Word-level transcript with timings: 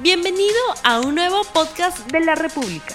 Bienvenido 0.00 0.54
a 0.84 1.00
un 1.00 1.16
nuevo 1.16 1.42
podcast 1.52 2.08
de 2.12 2.20
la 2.20 2.36
República. 2.36 2.94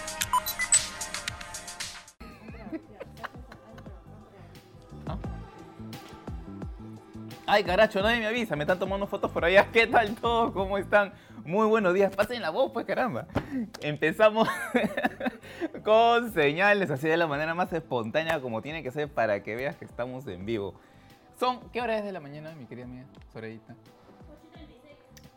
Ay, 7.45 7.65
caracho, 7.65 8.01
nadie 8.01 8.19
me 8.19 8.27
avisa, 8.27 8.55
me 8.55 8.63
están 8.63 8.79
tomando 8.79 9.05
fotos 9.05 9.29
por 9.31 9.43
allá. 9.43 9.67
¿Qué 9.73 9.85
tal 9.85 10.15
todos? 10.15 10.53
¿Cómo 10.53 10.77
están? 10.77 11.11
Muy 11.43 11.67
buenos 11.67 11.93
días, 11.93 12.15
pasen 12.15 12.41
la 12.41 12.51
voz, 12.51 12.71
pues 12.71 12.85
caramba. 12.85 13.27
Empezamos 13.81 14.47
con 15.83 16.31
señales 16.31 16.89
así 16.89 17.09
de 17.09 17.17
la 17.17 17.27
manera 17.27 17.53
más 17.53 17.73
espontánea 17.73 18.39
como 18.39 18.61
tiene 18.61 18.81
que 18.81 18.91
ser 18.91 19.09
para 19.11 19.43
que 19.43 19.57
veas 19.57 19.75
que 19.75 19.83
estamos 19.83 20.25
en 20.27 20.45
vivo. 20.45 20.73
Son, 21.37 21.69
¿qué 21.71 21.81
hora 21.81 21.97
es 21.97 22.05
de 22.05 22.13
la 22.13 22.21
mañana, 22.21 22.55
mi 22.55 22.65
querida 22.65 22.87
mía? 22.87 23.03
Sorayita. 23.33 23.75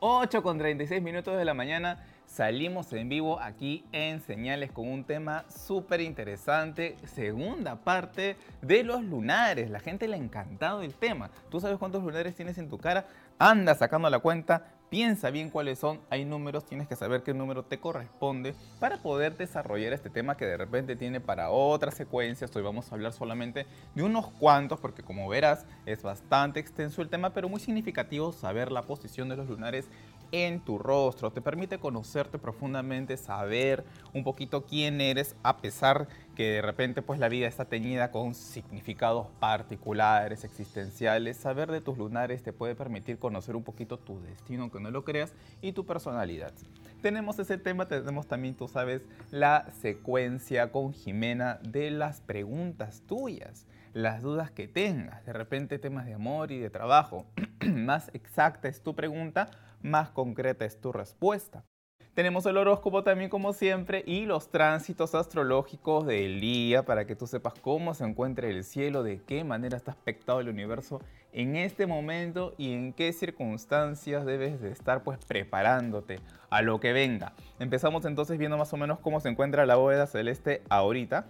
8 0.01 0.43
con 0.43 0.59
36 0.59 1.01
minutos 1.03 1.39
de 1.39 1.45
la 1.45 1.55
mañana 1.55 2.05
salimos 2.27 2.93
en 2.93 3.09
vivo 3.09 3.41
aquí 3.41 3.84
en 3.93 4.20
Señales 4.20 4.70
con 4.70 4.89
un 4.89 5.05
tema 5.05 5.45
súper 5.48 6.03
interesante, 6.03 6.97
segunda 7.05 7.77
parte 7.77 8.37
de 8.61 8.84
los 8.84 9.03
lunares. 9.03 9.70
La 9.70 9.80
gente 9.80 10.06
le 10.06 10.17
ha 10.17 10.19
encantado 10.19 10.83
el 10.83 10.95
tema. 10.95 11.30
¿Tú 11.51 11.61
sabes 11.61 11.79
cuántos 11.79 12.03
lunares 12.03 12.34
tienes 12.34 12.59
en 12.59 12.69
tu 12.69 12.77
cara? 12.77 13.06
Anda 13.39 13.75
sacando 13.75 14.11
la 14.11 14.19
cuenta, 14.19 14.67
piensa 14.91 15.31
bien 15.31 15.51
cuáles 15.51 15.79
son, 15.79 16.01
hay 16.11 16.25
números, 16.25 16.65
tienes 16.65 16.89
que 16.89 16.97
saber 16.97 17.23
qué 17.23 17.35
número 17.35 17.65
te 17.65 17.79
corresponde 17.79 18.55
para 18.79 18.99
poder 18.99 19.37
desarrollar 19.37 19.93
este 19.93 20.11
tema 20.11 20.37
que 20.37 20.45
de 20.45 20.57
repente 20.57 20.97
tiene 20.97 21.21
para 21.21 21.51
otras 21.51 21.95
secuencias. 21.95 22.55
Hoy 22.55 22.62
vamos 22.62 22.91
a 22.91 22.95
hablar 22.95 23.12
solamente 23.12 23.67
de 23.95 24.03
unos 24.03 24.29
cuantos 24.29 24.81
porque 24.81 25.03
como 25.03 25.29
verás 25.29 25.67
es 25.87 26.03
bastante 26.03 26.61
extenso 26.61 27.03
el 27.03 27.09
tema, 27.09 27.31
pero 27.31 27.49
muy 27.49 27.61
significativo 27.61 28.33
saber 28.33 28.71
la 28.71 28.83
posición 28.83 29.29
de 29.29 29.37
los 29.37 29.49
lunares 29.49 29.87
en 30.33 30.61
tu 30.61 30.79
rostro, 30.79 31.30
te 31.30 31.41
permite 31.41 31.79
conocerte 31.79 32.39
profundamente, 32.39 33.17
saber 33.17 33.84
un 34.12 34.25
poquito 34.25 34.65
quién 34.65 35.00
eres, 35.00 35.37
a 35.42 35.59
pesar 35.59 36.09
que 36.34 36.53
de 36.53 36.62
repente 36.62 37.03
pues 37.03 37.19
la 37.19 37.28
vida 37.28 37.47
está 37.47 37.64
teñida 37.64 38.11
con 38.11 38.34
significados 38.34 39.28
particulares, 39.41 40.45
existenciales. 40.45 41.37
Saber 41.37 41.70
de 41.70 41.81
tus 41.81 41.97
lunares 41.97 42.42
te 42.42 42.53
puede 42.53 42.75
permitir 42.75 43.19
conocer 43.19 43.56
un 43.56 43.65
poquito 43.65 43.98
tu 43.98 44.20
destino, 44.20 44.62
aunque 44.62 44.81
no 44.81 44.91
lo 44.91 45.05
creas, 45.05 45.33
y 45.62 45.73
tu 45.73 45.87
personalidad. 45.87 46.53
Tenemos 47.03 47.39
ese 47.39 47.59
tema, 47.59 47.87
tenemos 47.87 48.27
también, 48.27 48.55
tú 48.55 48.69
sabes, 48.69 49.03
la 49.31 49.67
secuencia 49.81 50.72
con 50.72 50.93
Jimena 50.93 51.59
de 51.62 51.91
las 51.91 52.20
preguntas 52.20 53.03
tuyas 53.06 53.67
las 53.97 54.20
dudas 54.20 54.50
que 54.50 54.69
tengas, 54.69 55.25
de 55.25 55.33
repente 55.33 55.78
temas 55.78 56.05
de 56.05 56.12
amor 56.12 56.53
y 56.53 56.59
de 56.59 56.69
trabajo. 56.69 57.25
más 57.67 58.11
exacta 58.12 58.69
es 58.69 58.83
tu 58.83 58.95
pregunta, 58.95 59.50
más 59.87 60.11
concreta 60.11 60.65
es 60.65 60.81
tu 60.81 60.92
respuesta. 60.92 61.65
Tenemos 62.17 62.47
el 62.47 62.56
horóscopo 62.56 63.05
también 63.05 63.29
como 63.29 63.53
siempre 63.53 64.03
y 64.06 64.25
los 64.25 64.48
tránsitos 64.48 65.15
astrológicos 65.15 66.06
del 66.06 66.41
día 66.41 66.83
para 66.83 67.06
que 67.06 67.15
tú 67.15 67.27
sepas 67.27 67.53
cómo 67.61 67.93
se 67.93 68.05
encuentra 68.05 68.48
el 68.48 68.65
cielo, 68.65 69.03
de 69.03 69.20
qué 69.20 69.45
manera 69.45 69.77
está 69.77 69.91
aspectado 69.91 70.41
el 70.41 70.48
universo 70.48 71.03
en 71.34 71.56
este 71.56 71.87
momento 71.87 72.55
y 72.56 72.73
en 72.73 72.95
qué 72.95 73.12
circunstancias 73.12 74.25
debes 74.25 74.62
de 74.62 74.70
estar 74.70 75.03
pues 75.03 75.19
preparándote 75.27 76.21
a 76.48 76.62
lo 76.62 76.81
que 76.81 76.95
venga. 76.95 77.34
Empezamos 77.59 78.06
entonces 78.06 78.39
viendo 78.39 78.56
más 78.56 78.73
o 78.73 78.78
menos 78.78 78.98
cómo 79.00 79.21
se 79.21 79.28
encuentra 79.28 79.67
la 79.67 79.77
bóveda 79.77 80.06
celeste 80.06 80.62
ahorita. 80.71 81.27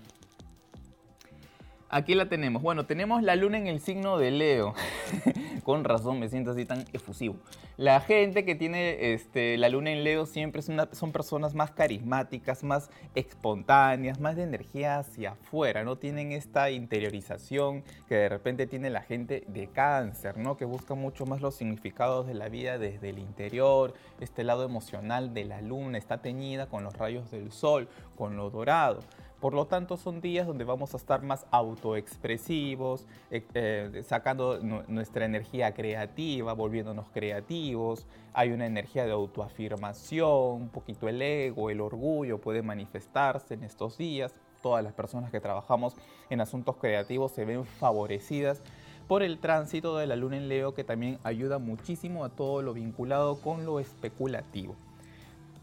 Aquí 1.89 2.17
la 2.17 2.29
tenemos. 2.29 2.63
Bueno, 2.63 2.85
tenemos 2.85 3.23
la 3.23 3.37
luna 3.37 3.59
en 3.59 3.69
el 3.69 3.79
signo 3.79 4.19
de 4.19 4.33
Leo. 4.33 4.75
Con 5.63 5.85
razón 5.85 6.19
me 6.19 6.29
siento 6.29 6.51
así 6.51 6.65
tan 6.65 6.85
efusivo. 6.93 7.37
La 7.77 8.01
gente 8.01 8.45
que 8.45 8.57
tiene 8.57 9.13
este, 9.13 9.57
la 9.57 9.69
luna 9.69 9.93
en 9.93 10.03
Leo 10.03 10.27
siempre 10.27 10.63
son 10.63 11.13
personas 11.13 11.55
más 11.55 11.71
carismáticas, 11.71 12.65
más 12.65 12.91
espontáneas, 13.15 14.19
más 14.19 14.35
de 14.35 14.43
energía 14.43 14.99
hacia 14.99 15.33
afuera. 15.33 15.85
No 15.85 15.97
tienen 15.97 16.33
esta 16.33 16.71
interiorización 16.71 17.85
que 18.09 18.17
de 18.17 18.29
repente 18.29 18.67
tiene 18.67 18.91
la 18.91 19.03
gente 19.03 19.45
de 19.47 19.69
cáncer, 19.69 20.39
¿no? 20.39 20.57
Que 20.57 20.65
busca 20.65 20.95
mucho 20.95 21.25
más 21.25 21.41
los 21.41 21.55
significados 21.55 22.27
de 22.27 22.35
la 22.35 22.49
vida 22.49 22.79
desde 22.79 23.11
el 23.11 23.19
interior. 23.21 23.95
Este 24.21 24.43
lado 24.43 24.65
emocional 24.65 25.35
de 25.35 25.45
la 25.45 25.61
luna 25.61 25.99
está 25.99 26.19
teñida 26.19 26.67
con 26.67 26.83
los 26.83 26.97
rayos 26.97 27.31
del 27.31 27.53
sol, 27.53 27.89
con 28.17 28.37
lo 28.37 28.51
dorado. 28.51 29.03
Por 29.41 29.53
lo 29.53 29.67
tanto, 29.67 29.99
son 29.99 30.23
días 30.23 30.47
donde 30.47 30.65
vamos 30.65 30.95
a 30.95 30.97
estar 30.97 31.23
más 31.23 31.47
autoexpresivos, 31.51 33.07
eh, 33.31 33.45
eh, 33.53 34.03
sacando 34.07 34.59
nuestra 34.89 35.27
energía 35.27 35.75
creativa, 35.75 36.55
volviéndonos 36.55 37.11
creativos. 37.13 38.07
Hay 38.33 38.53
una 38.53 38.65
energía 38.65 39.05
de 39.05 39.13
autoafirmación, 39.13 40.63
un 40.63 40.69
poquito 40.71 41.07
el 41.07 41.21
ego, 41.21 41.69
el 41.69 41.83
orgullo 41.83 42.41
puede 42.41 42.63
manifestarse 42.63 43.55
en 43.55 43.65
estos 43.65 43.99
días. 43.99 44.35
Todas 44.63 44.83
las 44.83 44.95
personas 44.95 45.31
que 45.31 45.41
trabajamos 45.41 45.95
en 46.31 46.41
asuntos 46.41 46.77
creativos 46.77 47.33
se 47.33 47.45
ven 47.45 47.67
favorecidas 47.67 48.63
por 49.07 49.23
el 49.23 49.39
tránsito 49.39 49.99
de 49.99 50.07
la 50.07 50.17
luna 50.17 50.39
en 50.39 50.49
Leo 50.49 50.75
que 50.75 50.83
también 50.83 51.19
ayuda 51.25 51.59
muchísimo 51.59 52.25
a 52.25 52.31
todo 52.31 52.63
lo 52.63 52.73
vinculado 52.73 53.41
con 53.41 53.65
lo 53.67 53.81
especulativo 53.81 54.77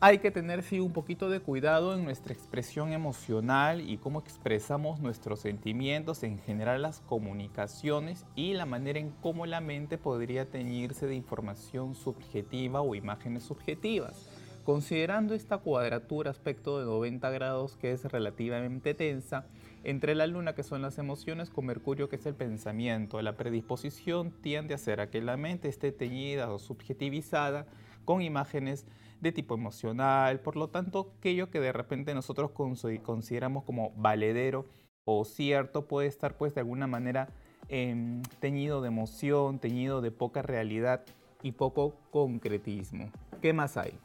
hay 0.05 0.17
que 0.17 0.31
tener 0.31 0.63
sí 0.63 0.81
un 0.81 0.91
poquito 0.91 1.29
de 1.29 1.39
cuidado 1.39 1.95
en 1.95 2.03
nuestra 2.03 2.33
expresión 2.33 2.91
emocional 2.91 3.89
y 3.89 3.95
cómo 3.95 4.19
expresamos 4.19 4.99
nuestros 4.99 5.39
sentimientos, 5.39 6.23
en 6.23 6.39
general 6.39 6.81
las 6.81 6.99
comunicaciones 6.99 8.25
y 8.35 8.53
la 8.53 8.65
manera 8.65 8.99
en 8.99 9.11
cómo 9.21 9.45
la 9.45 9.61
mente 9.61 9.97
podría 9.97 10.43
teñirse 10.43 11.07
de 11.07 11.15
información 11.15 11.95
subjetiva 11.95 12.81
o 12.81 12.95
imágenes 12.95 13.43
subjetivas. 13.43 14.29
Considerando 14.65 15.35
esta 15.35 15.59
cuadratura 15.59 16.31
aspecto 16.31 16.79
de 16.79 16.85
90 16.85 17.29
grados 17.29 17.77
que 17.77 17.93
es 17.93 18.03
relativamente 18.03 18.93
tensa, 18.93 19.45
entre 19.85 20.15
la 20.15 20.27
luna 20.27 20.53
que 20.53 20.63
son 20.63 20.81
las 20.81 20.97
emociones 20.97 21.49
con 21.49 21.65
Mercurio 21.65 22.09
que 22.09 22.17
es 22.17 22.25
el 22.25 22.35
pensamiento, 22.35 23.21
la 23.21 23.37
predisposición 23.37 24.31
tiende 24.41 24.73
a 24.73 24.75
hacer 24.75 25.09
que 25.09 25.21
la 25.21 25.37
mente 25.37 25.69
esté 25.69 25.93
teñida 25.93 26.51
o 26.51 26.59
subjetivizada 26.59 27.67
con 28.03 28.21
imágenes 28.21 28.85
de 29.23 29.31
tipo 29.31 29.55
emocional, 29.55 30.41
por 30.41 30.55
lo 30.57 30.67
tanto, 30.69 31.13
aquello 31.17 31.49
que 31.49 31.59
de 31.59 31.71
repente 31.71 32.13
nosotros 32.13 32.51
consideramos 32.51 33.63
como 33.63 33.91
valedero 33.95 34.65
o 35.05 35.25
cierto 35.25 35.87
puede 35.87 36.07
estar 36.07 36.37
pues 36.37 36.53
de 36.53 36.61
alguna 36.61 36.87
manera 36.87 37.29
em, 37.69 38.21
teñido 38.39 38.81
de 38.81 38.89
emoción, 38.89 39.59
teñido 39.59 40.01
de 40.01 40.11
poca 40.11 40.41
realidad 40.41 41.03
y 41.41 41.53
poco 41.53 41.95
concretismo. 42.11 43.09
¿Qué 43.41 43.53
más 43.53 43.77
hay? 43.77 43.97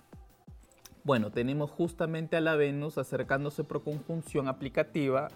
Bueno, 1.04 1.30
tenemos 1.30 1.70
justamente 1.70 2.36
a 2.36 2.40
la 2.40 2.54
Venus 2.54 2.98
acercándose 2.98 3.64
por 3.64 3.82
conjunción 3.82 4.46
aplicativa 4.46 5.28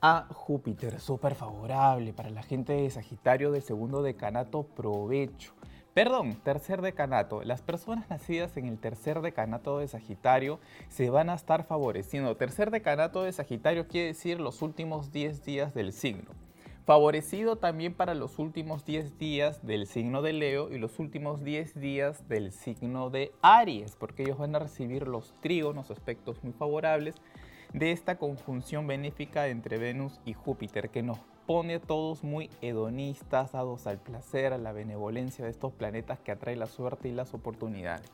a 0.00 0.26
Júpiter, 0.30 0.98
súper 0.98 1.34
favorable 1.34 2.12
para 2.12 2.30
la 2.30 2.42
gente 2.42 2.72
de 2.72 2.90
Sagitario 2.90 3.52
del 3.52 3.62
segundo 3.62 4.02
decanato, 4.02 4.62
provecho. 4.62 5.52
Perdón, 5.94 6.36
tercer 6.44 6.82
decanato. 6.82 7.42
Las 7.42 7.62
personas 7.62 8.08
nacidas 8.08 8.56
en 8.56 8.66
el 8.66 8.78
tercer 8.78 9.20
decanato 9.22 9.78
de 9.78 9.88
Sagitario 9.88 10.60
se 10.88 11.10
van 11.10 11.30
a 11.30 11.34
estar 11.34 11.64
favoreciendo. 11.64 12.36
Tercer 12.36 12.70
decanato 12.70 13.24
de 13.24 13.32
Sagitario 13.32 13.88
quiere 13.88 14.08
decir 14.08 14.40
los 14.40 14.62
últimos 14.62 15.10
10 15.10 15.44
días 15.44 15.74
del 15.74 15.92
signo. 15.92 16.30
Favorecido 16.86 17.56
también 17.56 17.92
para 17.92 18.14
los 18.14 18.38
últimos 18.38 18.84
10 18.84 19.18
días 19.18 19.66
del 19.66 19.88
signo 19.88 20.22
de 20.22 20.32
Leo 20.32 20.72
y 20.72 20.78
los 20.78 21.00
últimos 21.00 21.42
10 21.42 21.80
días 21.80 22.28
del 22.28 22.52
signo 22.52 23.10
de 23.10 23.32
Aries, 23.42 23.96
porque 23.96 24.22
ellos 24.22 24.38
van 24.38 24.54
a 24.54 24.60
recibir 24.60 25.08
los 25.08 25.34
trígonos, 25.40 25.90
aspectos 25.90 26.42
muy 26.44 26.52
favorables 26.52 27.16
de 27.72 27.90
esta 27.92 28.16
conjunción 28.16 28.86
benéfica 28.86 29.48
entre 29.48 29.78
Venus 29.78 30.20
y 30.24 30.34
Júpiter 30.34 30.90
que 30.90 31.02
nos 31.02 31.18
pone 31.50 31.80
todos 31.80 32.22
muy 32.22 32.48
hedonistas, 32.62 33.50
dados 33.50 33.88
al 33.88 33.98
placer, 33.98 34.52
a 34.52 34.56
la 34.56 34.70
benevolencia 34.70 35.44
de 35.44 35.50
estos 35.50 35.72
planetas 35.72 36.20
que 36.20 36.30
atrae 36.30 36.54
la 36.54 36.68
suerte 36.68 37.08
y 37.08 37.12
las 37.12 37.34
oportunidades. 37.34 38.08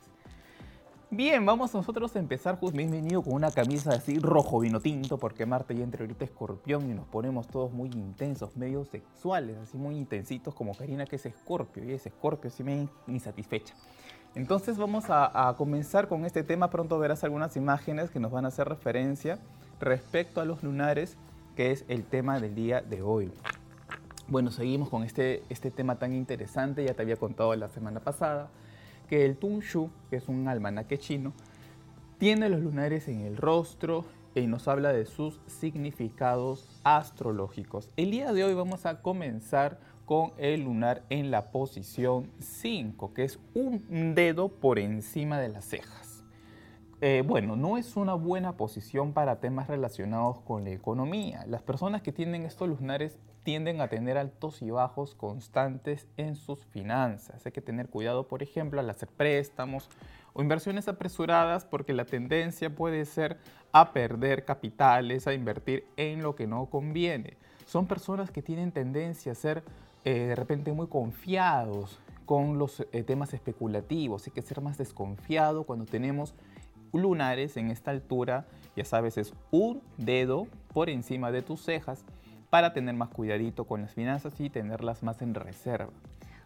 Bien, 1.11 1.45
vamos 1.45 1.71
nosotros 1.71 2.15
a 2.15 2.19
empezar. 2.19 2.57
Justo 2.57 2.75
bienvenido 2.75 3.21
con 3.21 3.33
una 3.33 3.51
camisa 3.51 3.91
así 3.91 4.17
rojo 4.17 4.59
vino 4.61 4.79
tinto, 4.79 5.19
porque 5.19 5.45
Marte 5.45 5.75
ya 5.75 5.83
entre 5.83 6.01
ahorita 6.01 6.25
escorpión 6.25 6.89
y 6.89 6.95
nos 6.95 7.05
ponemos 7.05 7.47
todos 7.47 7.71
muy 7.71 7.89
intensos, 7.89 8.57
medio 8.57 8.85
sexuales, 8.85 9.55
así 9.57 9.77
muy 9.77 9.97
intensitos, 9.97 10.55
como 10.55 10.75
Karina 10.75 11.05
que 11.05 11.17
es 11.17 11.27
escorpio, 11.27 11.83
y 11.83 11.91
es 11.91 12.07
escorpio, 12.07 12.47
así 12.47 12.63
me 12.63 12.89
insatisfecha. 13.05 13.75
Entonces 14.33 14.79
vamos 14.79 15.05
a 15.09 15.53
comenzar 15.59 16.07
con 16.07 16.25
este 16.25 16.41
tema. 16.41 16.71
Pronto 16.71 16.97
verás 16.97 17.23
algunas 17.23 17.55
imágenes 17.55 18.09
que 18.09 18.19
nos 18.19 18.31
van 18.31 18.45
a 18.45 18.47
hacer 18.47 18.67
referencia 18.67 19.37
respecto 19.79 20.41
a 20.41 20.45
los 20.45 20.63
lunares 20.63 21.17
que 21.57 21.71
es 21.71 21.85
el 21.87 22.03
tema 22.03 22.39
del 22.39 22.53
día 22.53 22.81
de 22.81 23.01
hoy. 23.01 23.31
Bueno, 24.27 24.51
seguimos 24.51 24.89
con 24.89 25.03
este, 25.03 25.41
este 25.49 25.71
tema 25.71 25.97
tan 25.97 26.13
interesante, 26.13 26.85
ya 26.85 26.93
te 26.93 27.01
había 27.01 27.15
contado 27.15 27.55
la 27.55 27.67
semana 27.67 27.99
pasada, 27.99 28.51
que 29.09 29.25
el 29.25 29.37
Tunshu, 29.37 29.89
que 30.11 30.17
es 30.17 30.27
un 30.27 30.47
almanaque 30.47 30.99
chino, 30.99 31.33
tiene 32.19 32.47
los 32.49 32.61
lunares 32.61 33.07
en 33.07 33.21
el 33.21 33.37
rostro 33.37 34.05
y 34.35 34.45
nos 34.45 34.67
habla 34.67 34.93
de 34.93 35.07
sus 35.07 35.39
significados 35.47 36.79
astrológicos. 36.83 37.89
El 37.97 38.11
día 38.11 38.33
de 38.33 38.43
hoy 38.43 38.53
vamos 38.53 38.85
a 38.85 39.01
comenzar 39.01 39.79
con 40.05 40.33
el 40.37 40.61
lunar 40.61 41.01
en 41.09 41.31
la 41.31 41.49
posición 41.49 42.29
5, 42.39 43.15
que 43.15 43.23
es 43.23 43.39
un 43.55 44.13
dedo 44.13 44.49
por 44.49 44.77
encima 44.77 45.39
de 45.39 45.49
las 45.49 45.65
cejas. 45.65 46.06
Eh, 46.99 47.23
bueno, 47.25 47.55
no 47.55 47.77
es 47.77 47.95
una 47.95 48.15
buena 48.15 48.53
posición 48.57 49.13
para 49.13 49.39
temas 49.39 49.67
relacionados 49.67 50.39
con 50.39 50.63
la 50.63 50.71
economía. 50.71 51.45
Las 51.47 51.61
personas 51.61 52.01
que 52.01 52.11
tienen 52.11 52.43
estos 52.43 52.67
lunares 52.67 53.19
tienden 53.43 53.81
a 53.81 53.87
tener 53.87 54.17
altos 54.17 54.63
y 54.63 54.71
bajos 54.71 55.13
constantes 55.13 56.07
en 56.17 56.35
sus 56.35 56.65
finanzas. 56.65 57.45
Hay 57.45 57.51
que 57.51 57.61
tener 57.61 57.89
cuidado, 57.89 58.27
por 58.27 58.41
ejemplo, 58.41 58.79
al 58.79 58.89
hacer 58.89 59.09
préstamos 59.09 59.89
o 60.33 60.41
inversiones 60.41 60.87
apresuradas 60.87 61.65
porque 61.65 61.93
la 61.93 62.05
tendencia 62.05 62.73
puede 62.73 63.05
ser 63.05 63.37
a 63.71 63.93
perder 63.93 64.43
capitales, 64.43 65.27
a 65.27 65.33
invertir 65.33 65.85
en 65.97 66.23
lo 66.23 66.35
que 66.35 66.47
no 66.47 66.65
conviene. 66.65 67.37
Son 67.67 67.85
personas 67.85 68.31
que 68.31 68.41
tienen 68.41 68.71
tendencia 68.71 69.33
a 69.33 69.35
ser 69.35 69.63
eh, 70.03 70.27
de 70.27 70.35
repente 70.35 70.73
muy 70.73 70.87
confiados 70.87 71.99
con 72.25 72.57
los 72.57 72.85
eh, 72.91 73.03
temas 73.03 73.33
especulativos. 73.33 74.25
Hay 74.27 74.33
que 74.33 74.41
ser 74.41 74.61
más 74.61 74.77
desconfiado 74.77 75.63
cuando 75.63 75.85
tenemos 75.85 76.33
lunares 76.93 77.57
en 77.57 77.69
esta 77.69 77.91
altura, 77.91 78.45
ya 78.75 78.85
sabes, 78.85 79.17
es 79.17 79.33
un 79.51 79.81
dedo 79.97 80.47
por 80.73 80.89
encima 80.89 81.31
de 81.31 81.41
tus 81.41 81.61
cejas 81.61 82.05
para 82.49 82.73
tener 82.73 82.95
más 82.95 83.09
cuidadito 83.09 83.65
con 83.65 83.81
las 83.81 83.93
finanzas 83.93 84.33
y 84.39 84.49
tenerlas 84.49 85.03
más 85.03 85.21
en 85.21 85.33
reserva. 85.33 85.91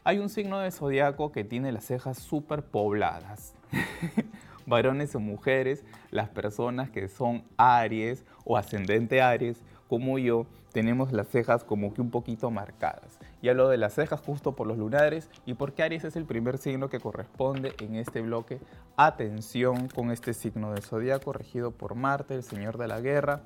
Hay 0.03 0.17
un 0.17 0.29
signo 0.29 0.59
de 0.59 0.71
zodiaco 0.71 1.31
que 1.31 1.43
tiene 1.43 1.71
las 1.71 1.85
cejas 1.85 2.17
súper 2.17 2.63
pobladas. 2.63 3.53
Varones 4.65 5.13
o 5.15 5.19
mujeres, 5.19 5.83
las 6.09 6.29
personas 6.29 6.89
que 6.89 7.07
son 7.07 7.43
Aries 7.57 8.25
o 8.43 8.57
ascendente 8.57 9.21
Aries, 9.21 9.61
como 9.87 10.17
yo, 10.17 10.47
tenemos 10.71 11.11
las 11.11 11.27
cejas 11.27 11.63
como 11.63 11.93
que 11.93 12.01
un 12.01 12.09
poquito 12.09 12.49
marcadas. 12.49 13.19
Y 13.41 13.49
hablo 13.49 13.69
de 13.69 13.77
las 13.77 13.93
cejas 13.93 14.21
justo 14.21 14.53
por 14.53 14.67
los 14.67 14.77
lunares 14.77 15.29
y 15.45 15.55
porque 15.55 15.81
Aries 15.83 16.03
es 16.03 16.15
el 16.15 16.25
primer 16.25 16.57
signo 16.57 16.89
que 16.89 16.99
corresponde 16.99 17.73
en 17.79 17.95
este 17.95 18.21
bloque. 18.21 18.59
Atención 18.97 19.87
con 19.87 20.11
este 20.11 20.33
signo 20.33 20.73
de 20.73 20.81
zodiaco 20.81 21.33
regido 21.33 21.71
por 21.71 21.95
Marte, 21.95 22.35
el 22.35 22.43
señor 22.43 22.77
de 22.77 22.87
la 22.87 23.01
guerra. 23.01 23.41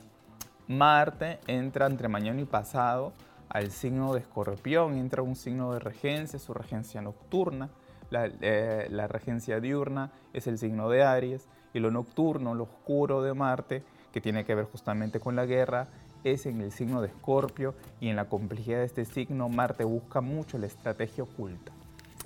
Marte 0.67 1.39
entra 1.47 1.85
entre 1.85 2.09
mañana 2.09 2.41
y 2.41 2.45
pasado 2.45 3.13
al 3.47 3.71
signo 3.71 4.13
de 4.13 4.19
escorpión, 4.19 4.97
entra 4.97 5.21
un 5.21 5.35
signo 5.35 5.71
de 5.71 5.79
regencia, 5.79 6.39
su 6.39 6.53
regencia 6.53 7.01
nocturna. 7.01 7.69
La, 8.09 8.29
eh, 8.41 8.87
la 8.89 9.07
regencia 9.07 9.59
diurna 9.59 10.11
es 10.33 10.47
el 10.47 10.57
signo 10.57 10.89
de 10.89 11.03
Aries 11.03 11.47
y 11.73 11.79
lo 11.79 11.89
nocturno, 11.89 12.53
lo 12.53 12.63
oscuro 12.63 13.21
de 13.21 13.33
Marte, 13.33 13.83
que 14.11 14.21
tiene 14.21 14.45
que 14.45 14.55
ver 14.55 14.65
justamente 14.65 15.19
con 15.19 15.35
la 15.35 15.45
guerra, 15.45 15.87
es 16.25 16.47
en 16.47 16.59
el 16.59 16.71
signo 16.71 17.01
de 17.01 17.07
Escorpio 17.07 17.75
y 18.01 18.09
en 18.09 18.15
la 18.15 18.25
complejidad 18.25 18.79
de 18.79 18.85
este 18.85 19.05
signo 19.05 19.47
Marte 19.47 19.83
busca 19.83 20.21
mucho 20.21 20.57
la 20.57 20.65
estrategia 20.65 21.23
oculta. 21.23 21.71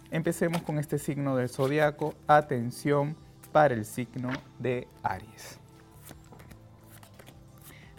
Empecemos 0.10 0.62
con 0.63 0.80
este 0.80 0.98
signo 0.98 1.36
del 1.36 1.50
zodiaco. 1.50 2.16
Atención 2.25 3.16
para 3.51 3.74
el 3.74 3.86
signo 3.86 4.30
de 4.57 4.88
Aries. 5.04 5.60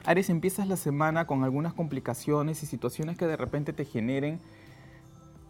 Aries, 0.05 0.31
empiezas 0.31 0.67
la 0.67 0.77
semana 0.77 1.27
con 1.27 1.45
algunas 1.45 1.75
complicaciones 1.75 2.63
y 2.63 2.67
situaciones 2.67 3.19
que 3.19 3.27
de 3.27 3.37
repente 3.37 3.75
te 3.75 3.85
generen 3.85 4.41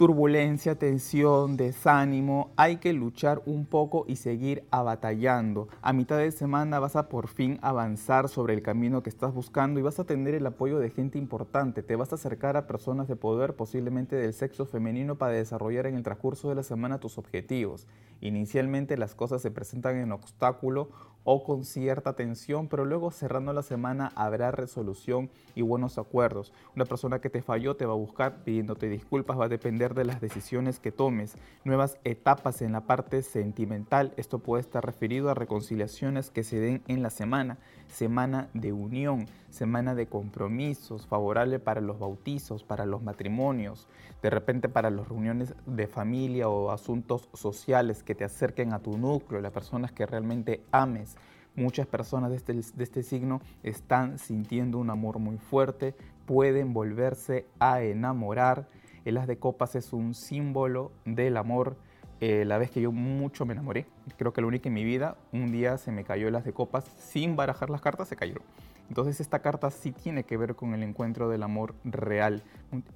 turbulencia, 0.01 0.77
tensión, 0.77 1.59
desánimo, 1.59 2.53
hay 2.57 2.79
que 2.79 2.95
luchar 2.95 3.43
un 3.45 3.67
poco 3.67 4.07
y 4.09 4.17
seguir 4.17 4.65
abatallando. 4.71 5.69
A 5.83 5.93
mitad 5.93 6.17
de 6.17 6.33
semana 6.33 6.79
vas 6.79 6.97
a 6.97 7.11
por 7.11 7.29
fin 7.29 7.59
avanzar 7.61 8.31
sobre 8.31 8.55
el 8.55 8.63
camino 8.63 9.03
que 9.03 9.11
estás 9.11 9.35
buscando 9.35 9.79
y 9.79 9.83
vas 9.83 10.01
a 10.01 10.05
tener 10.05 10.33
el 10.33 10.47
apoyo 10.47 10.79
de 10.79 10.89
gente 10.89 11.19
importante. 11.19 11.83
Te 11.83 11.97
vas 11.97 12.13
a 12.13 12.15
acercar 12.15 12.57
a 12.57 12.67
personas 12.67 13.09
de 13.09 13.17
poder, 13.17 13.57
posiblemente 13.57 14.17
del 14.17 14.33
sexo 14.33 14.65
femenino, 14.65 15.17
para 15.17 15.35
desarrollar 15.35 15.85
en 15.85 15.97
el 15.97 16.03
transcurso 16.03 16.49
de 16.49 16.55
la 16.55 16.63
semana 16.63 16.99
tus 16.99 17.19
objetivos. 17.19 17.87
Inicialmente 18.23 18.97
las 18.97 19.15
cosas 19.15 19.43
se 19.43 19.51
presentan 19.51 19.97
en 19.97 20.13
obstáculo 20.13 20.89
o 21.25 21.45
con 21.45 21.65
cierta 21.65 22.15
tensión, 22.15 22.69
pero 22.69 22.85
luego 22.85 23.11
cerrando 23.11 23.53
la 23.53 23.63
semana 23.63 24.13
habrá 24.15 24.51
resolución 24.51 25.31
y 25.55 25.63
buenos 25.63 25.99
acuerdos. 25.99 26.53
Una 26.75 26.85
persona 26.85 27.21
que 27.21 27.31
te 27.31 27.43
falló 27.43 27.77
te 27.77 27.87
va 27.87 27.93
a 27.93 27.97
buscar 27.97 28.43
pidiéndote 28.45 28.89
disculpas, 28.89 29.39
va 29.39 29.45
a 29.45 29.49
depender 29.49 29.95
de 29.95 30.05
las 30.05 30.21
decisiones 30.21 30.81
que 30.81 30.93
tomes. 30.93 31.37
Nuevas 31.65 31.99
etapas 32.05 32.63
en 32.63 32.73
la 32.73 32.83
parte 32.83 33.23
sentimental, 33.23 34.13
esto 34.17 34.39
puede 34.39 34.63
estar 34.63 34.85
referido 34.85 35.31
a 35.31 35.35
reconciliaciones 35.35 36.31
que 36.31 36.45
se 36.45 36.59
den 36.59 36.83
en 36.89 37.03
la 37.03 37.11
semana, 37.11 37.59
semana 37.91 38.49
de 38.55 38.73
unión, 38.73 39.27
semana 39.51 39.95
de 39.95 40.07
compromisos, 40.07 41.07
favorable 41.07 41.59
para 41.59 41.81
los 41.81 41.99
bautizos, 41.99 42.65
para 42.65 42.87
los 42.87 43.03
matrimonios, 43.03 43.89
de 44.23 44.31
repente 44.31 44.69
para 44.69 44.91
las 44.91 45.09
reuniones 45.09 45.55
de 45.67 45.87
familia 45.87 46.49
o 46.49 46.71
asuntos 46.71 47.29
sociales 47.35 48.03
que 48.03 48.15
te 48.15 48.25
acerquen 48.25 48.73
a 48.73 48.81
tu 48.81 48.97
núcleo, 48.97 49.41
las 49.41 49.53
personas 49.53 49.93
que 49.93 50.07
realmente 50.07 50.63
ames. 50.71 51.17
Muchas 51.57 51.87
personas 51.87 52.31
de 52.31 52.37
este, 52.37 52.55
de 52.55 52.85
este 52.85 53.03
signo 53.03 53.41
están 53.63 54.19
sintiendo 54.19 54.79
un 54.79 54.89
amor 54.89 55.19
muy 55.19 55.37
fuerte, 55.37 55.95
pueden 56.27 56.73
volverse 56.73 57.47
a 57.59 57.83
enamorar. 57.83 58.69
El 59.05 59.17
as 59.17 59.27
de 59.27 59.39
copas 59.39 59.75
es 59.75 59.93
un 59.93 60.15
símbolo 60.15 60.93
del 61.05 61.37
amor. 61.37 61.77
Eh, 62.21 62.45
la 62.45 62.59
vez 62.59 62.71
que 62.71 62.83
yo 62.83 62.93
mucho 62.93 63.47
me 63.47 63.55
enamoré, 63.55 63.87
creo 64.19 64.33
que 64.33 64.43
la 64.43 64.47
única 64.47 64.69
en 64.69 64.75
mi 64.75 64.85
vida, 64.85 65.17
un 65.33 65.51
día 65.53 65.79
se 65.79 65.91
me 65.91 66.05
cayó 66.05 66.29
el 66.29 66.37
as 66.37 66.45
de 66.45 66.53
copas 66.53 66.85
sin 66.99 67.35
barajar 67.35 67.71
las 67.71 67.81
cartas, 67.81 68.09
se 68.09 68.17
cayeron. 68.17 68.45
Entonces 68.91 69.21
esta 69.21 69.39
carta 69.39 69.71
sí 69.71 69.93
tiene 69.93 70.25
que 70.25 70.37
ver 70.37 70.55
con 70.57 70.75
el 70.75 70.83
encuentro 70.83 71.29
del 71.29 71.45
amor 71.45 71.75
real. 71.85 72.43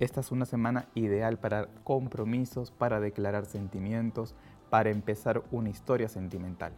Esta 0.01 0.21
es 0.21 0.33
una 0.33 0.45
semana 0.45 0.87
ideal 0.95 1.39
para 1.39 1.69
compromisos, 1.85 2.71
para 2.71 3.01
declarar 3.01 3.47
sentimientos, 3.47 4.35
para 4.71 4.91
empezar 4.91 5.43
una 5.53 5.71
historia 5.71 6.09
sentimental. 6.09 6.73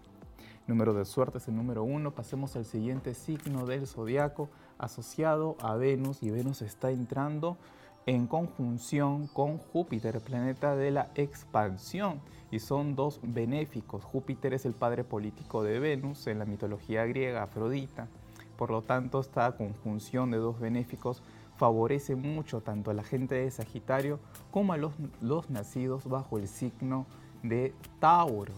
Número 0.67 0.93
de 0.93 1.05
suerte 1.05 1.39
es 1.39 1.49
el 1.49 1.57
número 1.57 1.83
uno. 1.83 2.15
Pasemos 2.15 2.57
al 2.57 2.67
siguiente 2.67 3.15
signo 3.15 3.67
del 3.67 3.87
zodiaco 3.87 4.51
asociado 4.79 5.57
a 5.61 5.77
Venus 5.77 6.23
y 6.23 6.31
Venus 6.31 6.61
está 6.61 6.91
entrando 6.91 7.57
en 8.07 8.29
conjunción 8.29 9.27
con 9.27 9.59
Júpiter, 9.59 10.21
planeta 10.21 10.77
de 10.77 10.93
la 10.93 11.11
expansión, 11.17 12.21
y 12.53 12.61
son 12.61 12.95
dos 12.95 13.19
benéficos. 13.23 14.05
Júpiter 14.05 14.55
es 14.55 14.65
el 14.65 14.75
padre 14.75 15.03
político 15.03 15.65
de 15.65 15.81
Venus 15.81 16.29
en 16.29 16.39
la 16.39 16.45
mitología 16.45 17.05
griega, 17.05 17.43
Afrodita. 17.43 18.07
Por 18.57 18.71
lo 18.71 18.83
tanto, 18.83 19.19
esta 19.19 19.51
conjunción 19.57 20.31
de 20.31 20.39
dos 20.39 20.61
benéficos 20.61 21.23
favorece 21.57 22.15
mucho 22.15 22.61
tanto 22.61 22.93
a 22.93 22.95
la 22.95 23.03
gente 23.03 23.35
de 23.35 23.51
Sagitario 23.51 24.21
como 24.53 24.73
a 24.73 24.77
los, 24.77 24.93
los 25.21 25.51
nacidos 25.51 26.09
bajo 26.09 26.39
el 26.39 26.47
signo 26.47 27.07
de 27.43 27.75
Tauro. 27.99 28.55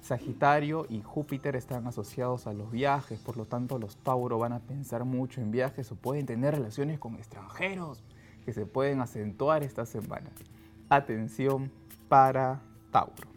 Sagitario 0.00 0.86
y 0.88 1.00
Júpiter 1.00 1.56
están 1.56 1.86
asociados 1.86 2.46
a 2.46 2.52
los 2.52 2.70
viajes, 2.70 3.20
por 3.20 3.36
lo 3.36 3.46
tanto 3.46 3.78
los 3.78 3.96
Tauro 3.96 4.38
van 4.38 4.52
a 4.52 4.60
pensar 4.60 5.04
mucho 5.04 5.40
en 5.40 5.50
viajes 5.50 5.90
o 5.90 5.96
pueden 5.96 6.26
tener 6.26 6.54
relaciones 6.54 6.98
con 6.98 7.16
extranjeros 7.16 8.02
que 8.44 8.52
se 8.52 8.66
pueden 8.66 9.00
acentuar 9.00 9.62
esta 9.62 9.86
semana. 9.86 10.30
Atención 10.88 11.70
para 12.08 12.60
Tauro. 12.90 13.31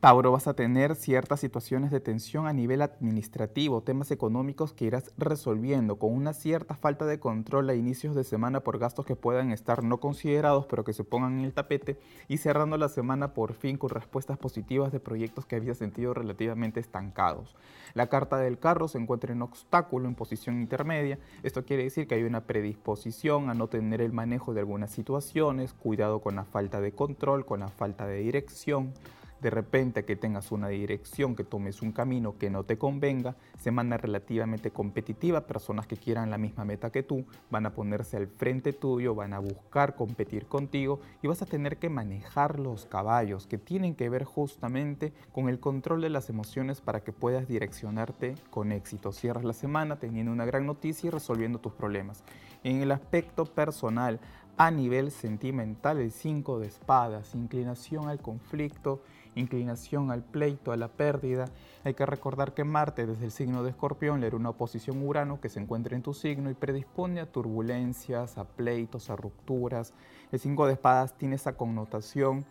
Tauro, 0.00 0.32
vas 0.32 0.46
a 0.46 0.54
tener 0.54 0.96
ciertas 0.96 1.40
situaciones 1.40 1.90
de 1.90 2.00
tensión 2.00 2.46
a 2.46 2.54
nivel 2.54 2.80
administrativo, 2.80 3.82
temas 3.82 4.10
económicos 4.10 4.72
que 4.72 4.86
irás 4.86 5.12
resolviendo 5.18 5.98
con 5.98 6.14
una 6.14 6.32
cierta 6.32 6.74
falta 6.74 7.04
de 7.04 7.20
control 7.20 7.68
a 7.68 7.74
inicios 7.74 8.16
de 8.16 8.24
semana 8.24 8.60
por 8.60 8.78
gastos 8.78 9.04
que 9.04 9.14
puedan 9.14 9.50
estar 9.50 9.84
no 9.84 10.00
considerados 10.00 10.64
pero 10.64 10.84
que 10.84 10.94
se 10.94 11.04
pongan 11.04 11.40
en 11.40 11.44
el 11.44 11.52
tapete 11.52 12.00
y 12.28 12.38
cerrando 12.38 12.78
la 12.78 12.88
semana 12.88 13.34
por 13.34 13.52
fin 13.52 13.76
con 13.76 13.90
respuestas 13.90 14.38
positivas 14.38 14.90
de 14.90 15.00
proyectos 15.00 15.44
que 15.44 15.56
había 15.56 15.74
sentido 15.74 16.14
relativamente 16.14 16.80
estancados. 16.80 17.54
La 17.92 18.06
carta 18.06 18.38
del 18.38 18.58
carro 18.58 18.88
se 18.88 18.96
encuentra 18.96 19.34
en 19.34 19.42
obstáculo 19.42 20.08
en 20.08 20.14
posición 20.14 20.62
intermedia. 20.62 21.18
Esto 21.42 21.66
quiere 21.66 21.82
decir 21.82 22.06
que 22.06 22.14
hay 22.14 22.22
una 22.22 22.46
predisposición 22.46 23.50
a 23.50 23.54
no 23.54 23.68
tener 23.68 24.00
el 24.00 24.14
manejo 24.14 24.54
de 24.54 24.60
algunas 24.60 24.92
situaciones, 24.92 25.74
cuidado 25.74 26.20
con 26.20 26.36
la 26.36 26.46
falta 26.46 26.80
de 26.80 26.92
control, 26.92 27.44
con 27.44 27.60
la 27.60 27.68
falta 27.68 28.06
de 28.06 28.20
dirección 28.20 28.94
de 29.40 29.50
repente 29.50 30.04
que 30.04 30.16
tengas 30.16 30.52
una 30.52 30.68
dirección, 30.68 31.34
que 31.34 31.44
tomes 31.44 31.82
un 31.82 31.92
camino 31.92 32.36
que 32.38 32.50
no 32.50 32.64
te 32.64 32.78
convenga, 32.78 33.36
semana 33.58 33.96
relativamente 33.96 34.70
competitiva, 34.70 35.46
personas 35.46 35.86
que 35.86 35.96
quieran 35.96 36.30
la 36.30 36.38
misma 36.38 36.64
meta 36.64 36.90
que 36.90 37.02
tú 37.02 37.24
van 37.50 37.66
a 37.66 37.74
ponerse 37.74 38.16
al 38.16 38.28
frente 38.28 38.72
tuyo, 38.72 39.14
van 39.14 39.32
a 39.32 39.38
buscar 39.38 39.94
competir 39.94 40.46
contigo 40.46 41.00
y 41.22 41.28
vas 41.28 41.42
a 41.42 41.46
tener 41.46 41.78
que 41.78 41.88
manejar 41.88 42.58
los 42.58 42.86
caballos 42.86 43.46
que 43.46 43.58
tienen 43.58 43.94
que 43.94 44.08
ver 44.08 44.24
justamente 44.24 45.12
con 45.32 45.48
el 45.48 45.60
control 45.60 46.00
de 46.00 46.10
las 46.10 46.30
emociones 46.30 46.80
para 46.80 47.00
que 47.00 47.12
puedas 47.12 47.48
direccionarte 47.48 48.34
con 48.50 48.72
éxito. 48.72 49.12
Cierras 49.12 49.44
la 49.44 49.52
semana 49.52 49.96
teniendo 49.96 50.32
una 50.32 50.44
gran 50.44 50.66
noticia 50.66 51.08
y 51.08 51.10
resolviendo 51.10 51.58
tus 51.58 51.72
problemas. 51.72 52.22
En 52.62 52.82
el 52.82 52.92
aspecto 52.92 53.46
personal, 53.46 54.20
a 54.56 54.70
nivel 54.70 55.10
sentimental, 55.10 55.98
el 55.98 56.12
5 56.12 56.58
de 56.58 56.66
espadas, 56.66 57.34
inclinación 57.34 58.10
al 58.10 58.20
conflicto, 58.20 59.00
inclinación 59.34 60.10
al 60.10 60.22
pleito, 60.22 60.72
a 60.72 60.76
la 60.76 60.88
pérdida. 60.88 61.46
Hay 61.84 61.94
que 61.94 62.06
recordar 62.06 62.54
que 62.54 62.64
Marte 62.64 63.06
desde 63.06 63.24
el 63.24 63.30
signo 63.30 63.62
de 63.62 63.70
Escorpión 63.70 64.20
le 64.20 64.26
era 64.26 64.36
una 64.36 64.50
oposición 64.50 65.06
Urano 65.06 65.40
que 65.40 65.48
se 65.48 65.60
encuentra 65.60 65.96
en 65.96 66.02
tu 66.02 66.14
signo 66.14 66.50
y 66.50 66.54
predispone 66.54 67.20
a 67.20 67.30
turbulencias, 67.30 68.38
a 68.38 68.44
pleitos, 68.44 69.10
a 69.10 69.16
rupturas. 69.16 69.92
El 70.32 70.40
5 70.40 70.66
de 70.66 70.72
espadas 70.74 71.16
tiene 71.16 71.36
esa 71.36 71.56
connotación 71.56 72.44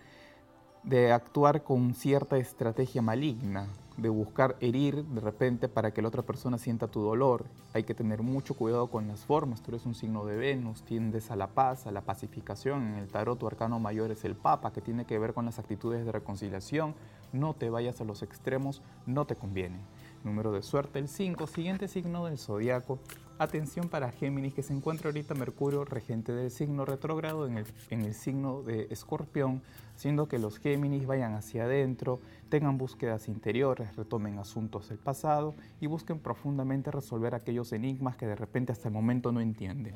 de 0.83 1.12
actuar 1.12 1.63
con 1.63 1.93
cierta 1.93 2.38
estrategia 2.38 3.01
maligna, 3.01 3.67
de 4.01 4.09
buscar 4.09 4.55
herir 4.59 5.03
de 5.03 5.21
repente 5.21 5.67
para 5.67 5.91
que 5.91 6.01
la 6.01 6.07
otra 6.07 6.21
persona 6.21 6.57
sienta 6.57 6.87
tu 6.87 7.01
dolor. 7.01 7.45
Hay 7.73 7.83
que 7.83 7.93
tener 7.93 8.21
mucho 8.21 8.53
cuidado 8.53 8.87
con 8.87 9.07
las 9.07 9.25
formas. 9.25 9.61
Tú 9.61 9.71
eres 9.71 9.85
un 9.85 9.95
signo 9.95 10.25
de 10.25 10.37
Venus, 10.37 10.83
tiendes 10.83 11.31
a 11.31 11.35
la 11.35 11.47
paz, 11.47 11.87
a 11.87 11.91
la 11.91 12.01
pacificación. 12.01 12.87
En 12.87 12.95
el 12.95 13.07
tarot 13.07 13.37
tu 13.37 13.47
arcano 13.47 13.79
mayor 13.79 14.11
es 14.11 14.23
el 14.25 14.35
Papa, 14.35 14.71
que 14.71 14.81
tiene 14.81 15.05
que 15.05 15.19
ver 15.19 15.33
con 15.33 15.45
las 15.45 15.59
actitudes 15.59 16.05
de 16.05 16.11
reconciliación. 16.11 16.95
No 17.33 17.53
te 17.53 17.69
vayas 17.69 18.01
a 18.01 18.05
los 18.05 18.23
extremos, 18.23 18.81
no 19.05 19.25
te 19.25 19.35
conviene. 19.35 19.79
Número 20.23 20.51
de 20.51 20.61
suerte 20.61 20.99
el 20.99 21.07
5, 21.07 21.47
siguiente 21.47 21.87
signo 21.87 22.25
del 22.25 22.37
zodiaco. 22.37 22.99
Atención 23.39 23.88
para 23.88 24.12
Géminis, 24.12 24.53
que 24.53 24.63
se 24.63 24.74
encuentra 24.74 25.08
ahorita 25.08 25.34
Mercurio, 25.34 25.86
regente 25.86 26.34
del 26.34 26.51
signo 26.51 26.84
retrógrado 26.84 27.48
en 27.48 27.58
el, 27.58 27.65
en 27.89 28.01
el 28.01 28.13
signo 28.13 28.63
de 28.63 28.88
Escorpión, 28.91 29.62
haciendo 29.96 30.27
que 30.27 30.38
los 30.38 30.60
Géminis 30.60 31.08
vayan 31.08 31.36
hacia 31.36 31.63
adentro, 31.63 32.19
tengan 32.50 32.77
búsquedas 32.77 33.29
interiores, 33.29 33.96
retomen 33.96 34.39
asuntos 34.39 34.89
del 34.89 34.98
pasado 34.98 35.55
y 35.79 35.88
busquen 35.88 36.19
profundamente 36.19 36.91
resolver 36.91 37.34
aquellos 37.34 37.72
enigmas 37.72 38.17
que 38.17 38.27
de 38.27 38.36
repente 38.36 38.74
hasta 38.74 38.89
el 38.89 38.93
momento 38.93 39.31
no 39.31 39.39
entienden. 39.39 39.96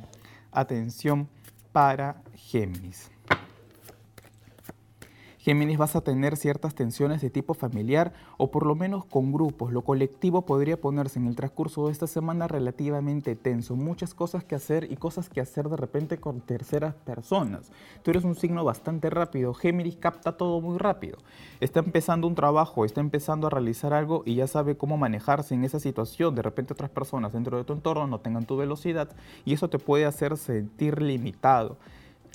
Atención 0.53 1.27
para 1.73 2.23
Géminis. 2.35 3.12
Géminis 5.43 5.77
vas 5.77 5.97
a 5.97 6.01
tener 6.01 6.37
ciertas 6.37 6.73
tensiones 6.73 7.19
de 7.19 7.29
tipo 7.29 7.53
familiar 7.53 8.13
o 8.37 8.49
por 8.49 8.65
lo 8.65 8.75
menos 8.75 9.03
con 9.03 9.33
grupos. 9.33 9.73
Lo 9.73 9.81
colectivo 9.81 10.45
podría 10.45 10.79
ponerse 10.79 11.19
en 11.19 11.27
el 11.27 11.35
transcurso 11.35 11.85
de 11.85 11.91
esta 11.91 12.07
semana 12.07 12.47
relativamente 12.47 13.35
tenso. 13.35 13.75
Muchas 13.75 14.13
cosas 14.13 14.45
que 14.45 14.55
hacer 14.55 14.89
y 14.89 14.95
cosas 14.95 15.27
que 15.27 15.41
hacer 15.41 15.67
de 15.67 15.75
repente 15.75 16.17
con 16.17 16.39
terceras 16.39 16.95
personas. 16.95 17.73
Tú 18.03 18.11
eres 18.11 18.23
un 18.23 18.35
signo 18.35 18.63
bastante 18.63 19.09
rápido. 19.09 19.53
Géminis 19.53 19.97
capta 19.97 20.37
todo 20.37 20.61
muy 20.61 20.77
rápido. 20.77 21.17
Está 21.59 21.81
empezando 21.81 22.25
un 22.25 22.35
trabajo, 22.35 22.85
está 22.85 23.01
empezando 23.01 23.47
a 23.47 23.49
realizar 23.49 23.93
algo 23.93 24.23
y 24.25 24.35
ya 24.35 24.47
sabe 24.47 24.77
cómo 24.77 24.95
manejarse 24.95 25.55
en 25.55 25.65
esa 25.65 25.81
situación. 25.81 26.35
De 26.35 26.41
repente 26.41 26.71
otras 26.71 26.89
personas 26.89 27.33
dentro 27.33 27.57
de 27.57 27.65
tu 27.65 27.73
entorno 27.73 28.07
no 28.07 28.21
tengan 28.21 28.45
tu 28.45 28.55
velocidad 28.55 29.09
y 29.43 29.51
eso 29.51 29.69
te 29.69 29.77
puede 29.77 30.05
hacer 30.05 30.37
sentir 30.37 31.01
limitado. 31.01 31.75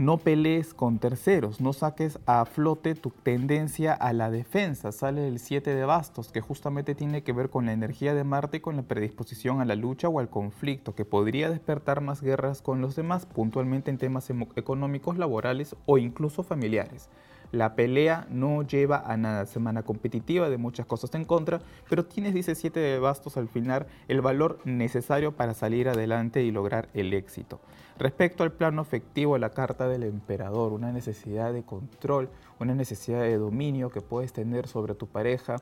No 0.01 0.17
pelees 0.17 0.75
con 0.75 1.01
terceros, 1.01 1.61
no 1.61 1.73
saques 1.73 2.21
a 2.25 2.45
flote 2.45 2.95
tu 2.95 3.11
tendencia 3.11 3.95
a 3.95 4.13
la 4.13 4.31
defensa. 4.31 4.93
Sale 4.93 5.27
el 5.27 5.41
7 5.41 5.75
de 5.75 5.85
bastos, 5.85 6.31
que 6.31 6.41
justamente 6.41 6.95
tiene 6.95 7.25
que 7.25 7.33
ver 7.33 7.51
con 7.51 7.67
la 7.67 7.73
energía 7.73 8.15
de 8.15 8.23
Marte 8.23 8.59
y 8.59 8.61
con 8.61 8.77
la 8.77 8.85
predisposición 8.85 9.61
a 9.61 9.65
la 9.65 9.75
lucha 9.75 10.09
o 10.09 10.21
al 10.21 10.31
conflicto, 10.31 10.95
que 10.95 11.05
podría 11.05 11.51
despertar 11.51 12.01
más 12.01 12.23
guerras 12.23 12.63
con 12.63 12.81
los 12.81 12.95
demás, 12.95 13.27
puntualmente 13.27 13.91
en 13.91 13.99
temas 13.99 14.31
económicos, 14.55 15.19
laborales 15.19 15.75
o 15.85 15.99
incluso 15.99 16.45
familiares. 16.45 17.09
La 17.51 17.75
pelea 17.75 18.27
no 18.31 18.63
lleva 18.63 19.03
a 19.07 19.17
nada. 19.17 19.47
Semana 19.47 19.83
competitiva 19.83 20.51
de 20.51 20.59
muchas 20.59 20.85
cosas 20.85 21.15
en 21.15 21.25
contra, 21.25 21.61
pero 21.89 22.05
tienes 22.05 22.35
17 22.35 22.79
de 22.79 22.99
bastos 22.99 23.37
al 23.39 23.49
final, 23.49 23.87
el 24.07 24.21
valor 24.21 24.59
necesario 24.65 25.33
para 25.33 25.55
salir 25.55 25.89
adelante 25.89 26.43
y 26.43 26.51
lograr 26.51 26.89
el 26.93 27.15
éxito. 27.15 27.59
Respecto 27.99 28.45
al 28.45 28.53
plano 28.53 28.83
afectivo, 28.83 29.39
la 29.39 29.51
carta 29.51 29.89
del 29.89 30.05
emperador, 30.05 30.73
una 30.73 30.93
necesidad 30.93 31.53
de 31.53 31.63
control, 31.63 32.29
una 32.61 32.75
necesidad 32.75 33.23
de 33.23 33.39
dominio 33.39 33.91
que 33.91 34.03
puedes 34.03 34.33
tener 34.33 34.69
sobre 34.69 34.95
tu 34.95 35.07
pareja. 35.07 35.57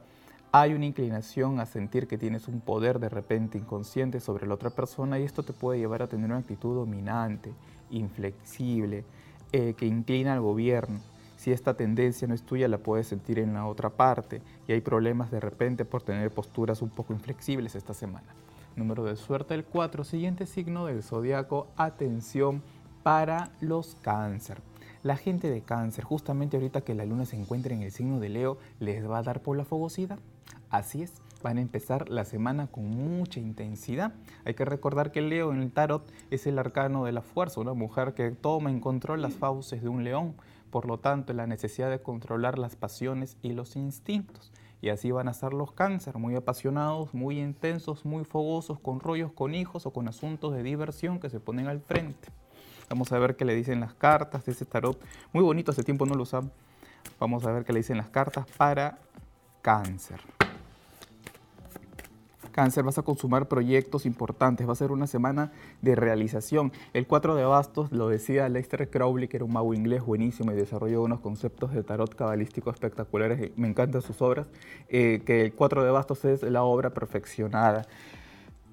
Hay 0.52 0.75
una 0.75 0.87
inclinación 0.87 1.61
a 1.61 1.66
sentir 1.66 2.09
que 2.09 2.19
tienes 2.19 2.49
un 2.49 2.61
poder 2.61 2.99
de 2.99 3.09
repente 3.09 3.59
inconsciente 3.59 4.21
sobre 4.21 4.47
la 4.47 4.55
otra 4.55 4.71
persona 4.71 5.19
y 5.19 5.23
esto 5.23 5.45
te 5.45 5.52
puede 5.52 5.78
llevar 5.78 6.02
a 6.02 6.09
tener 6.09 6.26
una 6.26 6.38
actitud 6.38 6.75
dominante, 6.75 7.52
inflexible, 7.90 9.05
eh, 9.52 9.75
que 9.75 9.87
inclina 9.87 10.35
al 10.35 10.40
gobierno. 10.40 11.00
Si 11.37 11.52
esta 11.52 11.75
tendencia 11.75 12.26
no 12.26 12.35
es 12.35 12.43
tuya, 12.43 12.66
la 12.66 12.78
puedes 12.78 13.07
sentir 13.07 13.38
en 13.38 13.55
la 13.55 13.66
otra 13.66 13.90
parte 13.90 14.40
y 14.66 14.73
hay 14.73 14.81
problemas 14.81 15.31
de 15.31 15.40
repente 15.40 15.85
por 15.85 16.02
tener 16.02 16.31
posturas 16.31 16.83
un 16.83 16.90
poco 16.90 17.12
inflexibles 17.12 17.75
esta 17.75 17.95
semana. 17.95 18.35
Número 18.75 19.05
de 19.05 19.16
suerte 19.16 19.55
el 19.55 19.64
4, 19.64 20.05
siguiente 20.05 20.47
signo 20.47 20.87
del 20.87 21.02
zodiaco, 21.02 21.69
atención 21.76 22.62
para 23.02 23.50
los 23.61 23.97
cáncer. 24.02 24.61
La 25.02 25.16
gente 25.16 25.49
de 25.50 25.61
cáncer, 25.61 26.05
justamente 26.05 26.57
ahorita 26.57 26.81
que 26.81 26.95
la 26.95 27.07
luna 27.07 27.26
se 27.26 27.37
encuentra 27.37 27.73
en 27.75 27.83
el 27.83 27.93
signo 27.93 28.19
de 28.19 28.28
Leo, 28.28 28.59
les 28.81 29.09
va 29.09 29.19
a 29.19 29.23
dar 29.23 29.40
por 29.40 29.57
la 29.57 29.64
fogosidad. 29.64 30.19
Así 30.69 31.02
es, 31.02 31.14
van 31.43 31.59
a 31.59 31.61
empezar 31.61 32.09
la 32.09 32.25
semana 32.25 32.66
con 32.66 32.90
mucha 32.90 33.38
intensidad. 33.38 34.14
Hay 34.45 34.55
que 34.55 34.64
recordar 34.64 35.12
que 35.12 35.21
Leo 35.21 35.52
en 35.52 35.62
el 35.62 35.71
tarot 35.71 36.11
es 36.31 36.47
el 36.47 36.59
arcano 36.59 37.05
de 37.05 37.12
la 37.12 37.23
fuerza, 37.23 37.61
una 37.61 37.73
mujer 37.73 38.14
que 38.14 38.31
toma 38.33 38.71
en 38.71 38.81
control 38.81 39.23
las 39.23 39.35
fauces 39.35 39.83
de 39.83 39.88
un 39.88 40.02
león 40.02 40.35
por 40.76 40.85
lo 40.85 40.99
tanto 40.99 41.33
la 41.33 41.47
necesidad 41.47 41.88
de 41.88 42.02
controlar 42.02 42.59
las 42.59 42.76
pasiones 42.76 43.38
y 43.40 43.54
los 43.54 43.76
instintos. 43.76 44.52
Y 44.83 44.90
así 44.90 45.11
van 45.11 45.26
a 45.26 45.33
ser 45.33 45.54
los 45.54 45.73
cáncer, 45.73 46.18
muy 46.18 46.37
apasionados, 46.37 47.14
muy 47.14 47.40
intensos, 47.40 48.04
muy 48.04 48.26
fogosos, 48.26 48.78
con 48.78 49.00
rollos 49.00 49.33
con 49.33 49.54
hijos 49.54 49.87
o 49.87 49.90
con 49.95 50.06
asuntos 50.06 50.52
de 50.52 50.62
diversión 50.62 51.18
que 51.18 51.30
se 51.30 51.40
ponen 51.40 51.66
al 51.66 51.80
frente. 51.80 52.28
Vamos 52.90 53.11
a 53.11 53.18
ver 53.18 53.37
qué 53.37 53.47
le 53.47 53.54
dicen 53.54 53.80
las 53.80 53.95
cartas 53.95 54.45
de 54.45 54.52
ese 54.52 54.66
tarot. 54.66 55.02
Muy 55.33 55.42
bonito, 55.42 55.71
hace 55.71 55.83
tiempo 55.83 56.04
no 56.04 56.14
lo 56.14 56.25
usan. 56.25 56.52
Vamos 57.18 57.47
a 57.47 57.52
ver 57.52 57.64
qué 57.64 57.73
le 57.73 57.78
dicen 57.78 57.97
las 57.97 58.11
cartas 58.11 58.45
para 58.59 58.99
cáncer. 59.62 60.36
Cáncer, 62.56 62.84
vas 62.84 62.96
a 62.96 63.02
consumar 63.02 63.48
proyectos 63.48 64.06
importantes, 64.06 64.66
va 64.66 64.72
a 64.72 64.76
ser 64.76 64.90
una 64.90 65.06
semana 65.06 65.52
de 65.82 65.94
realización. 65.94 66.72
El 66.94 67.06
4 67.06 67.34
de 67.34 67.44
bastos 67.44 67.92
lo 67.92 68.08
decía 68.08 68.48
Lester 68.48 68.88
Crowley, 68.88 69.28
que 69.28 69.36
era 69.36 69.44
un 69.44 69.52
mago 69.52 69.75
inglés 69.75 70.02
buenísimo 70.02 70.52
y 70.52 70.54
desarrolló 70.54 71.02
unos 71.02 71.20
conceptos 71.20 71.75
de 71.75 71.82
tarot 71.82 72.14
cabalístico 72.14 72.70
espectaculares, 72.70 73.50
me 73.56 73.68
encantan 73.68 74.00
sus 74.00 74.22
obras, 74.22 74.46
eh, 74.88 75.20
que 75.26 75.42
el 75.42 75.52
4 75.52 75.84
de 75.84 75.90
bastos 75.90 76.25
es 76.25 76.42
la 76.44 76.62
obra 76.62 76.94
perfeccionada 76.94 77.86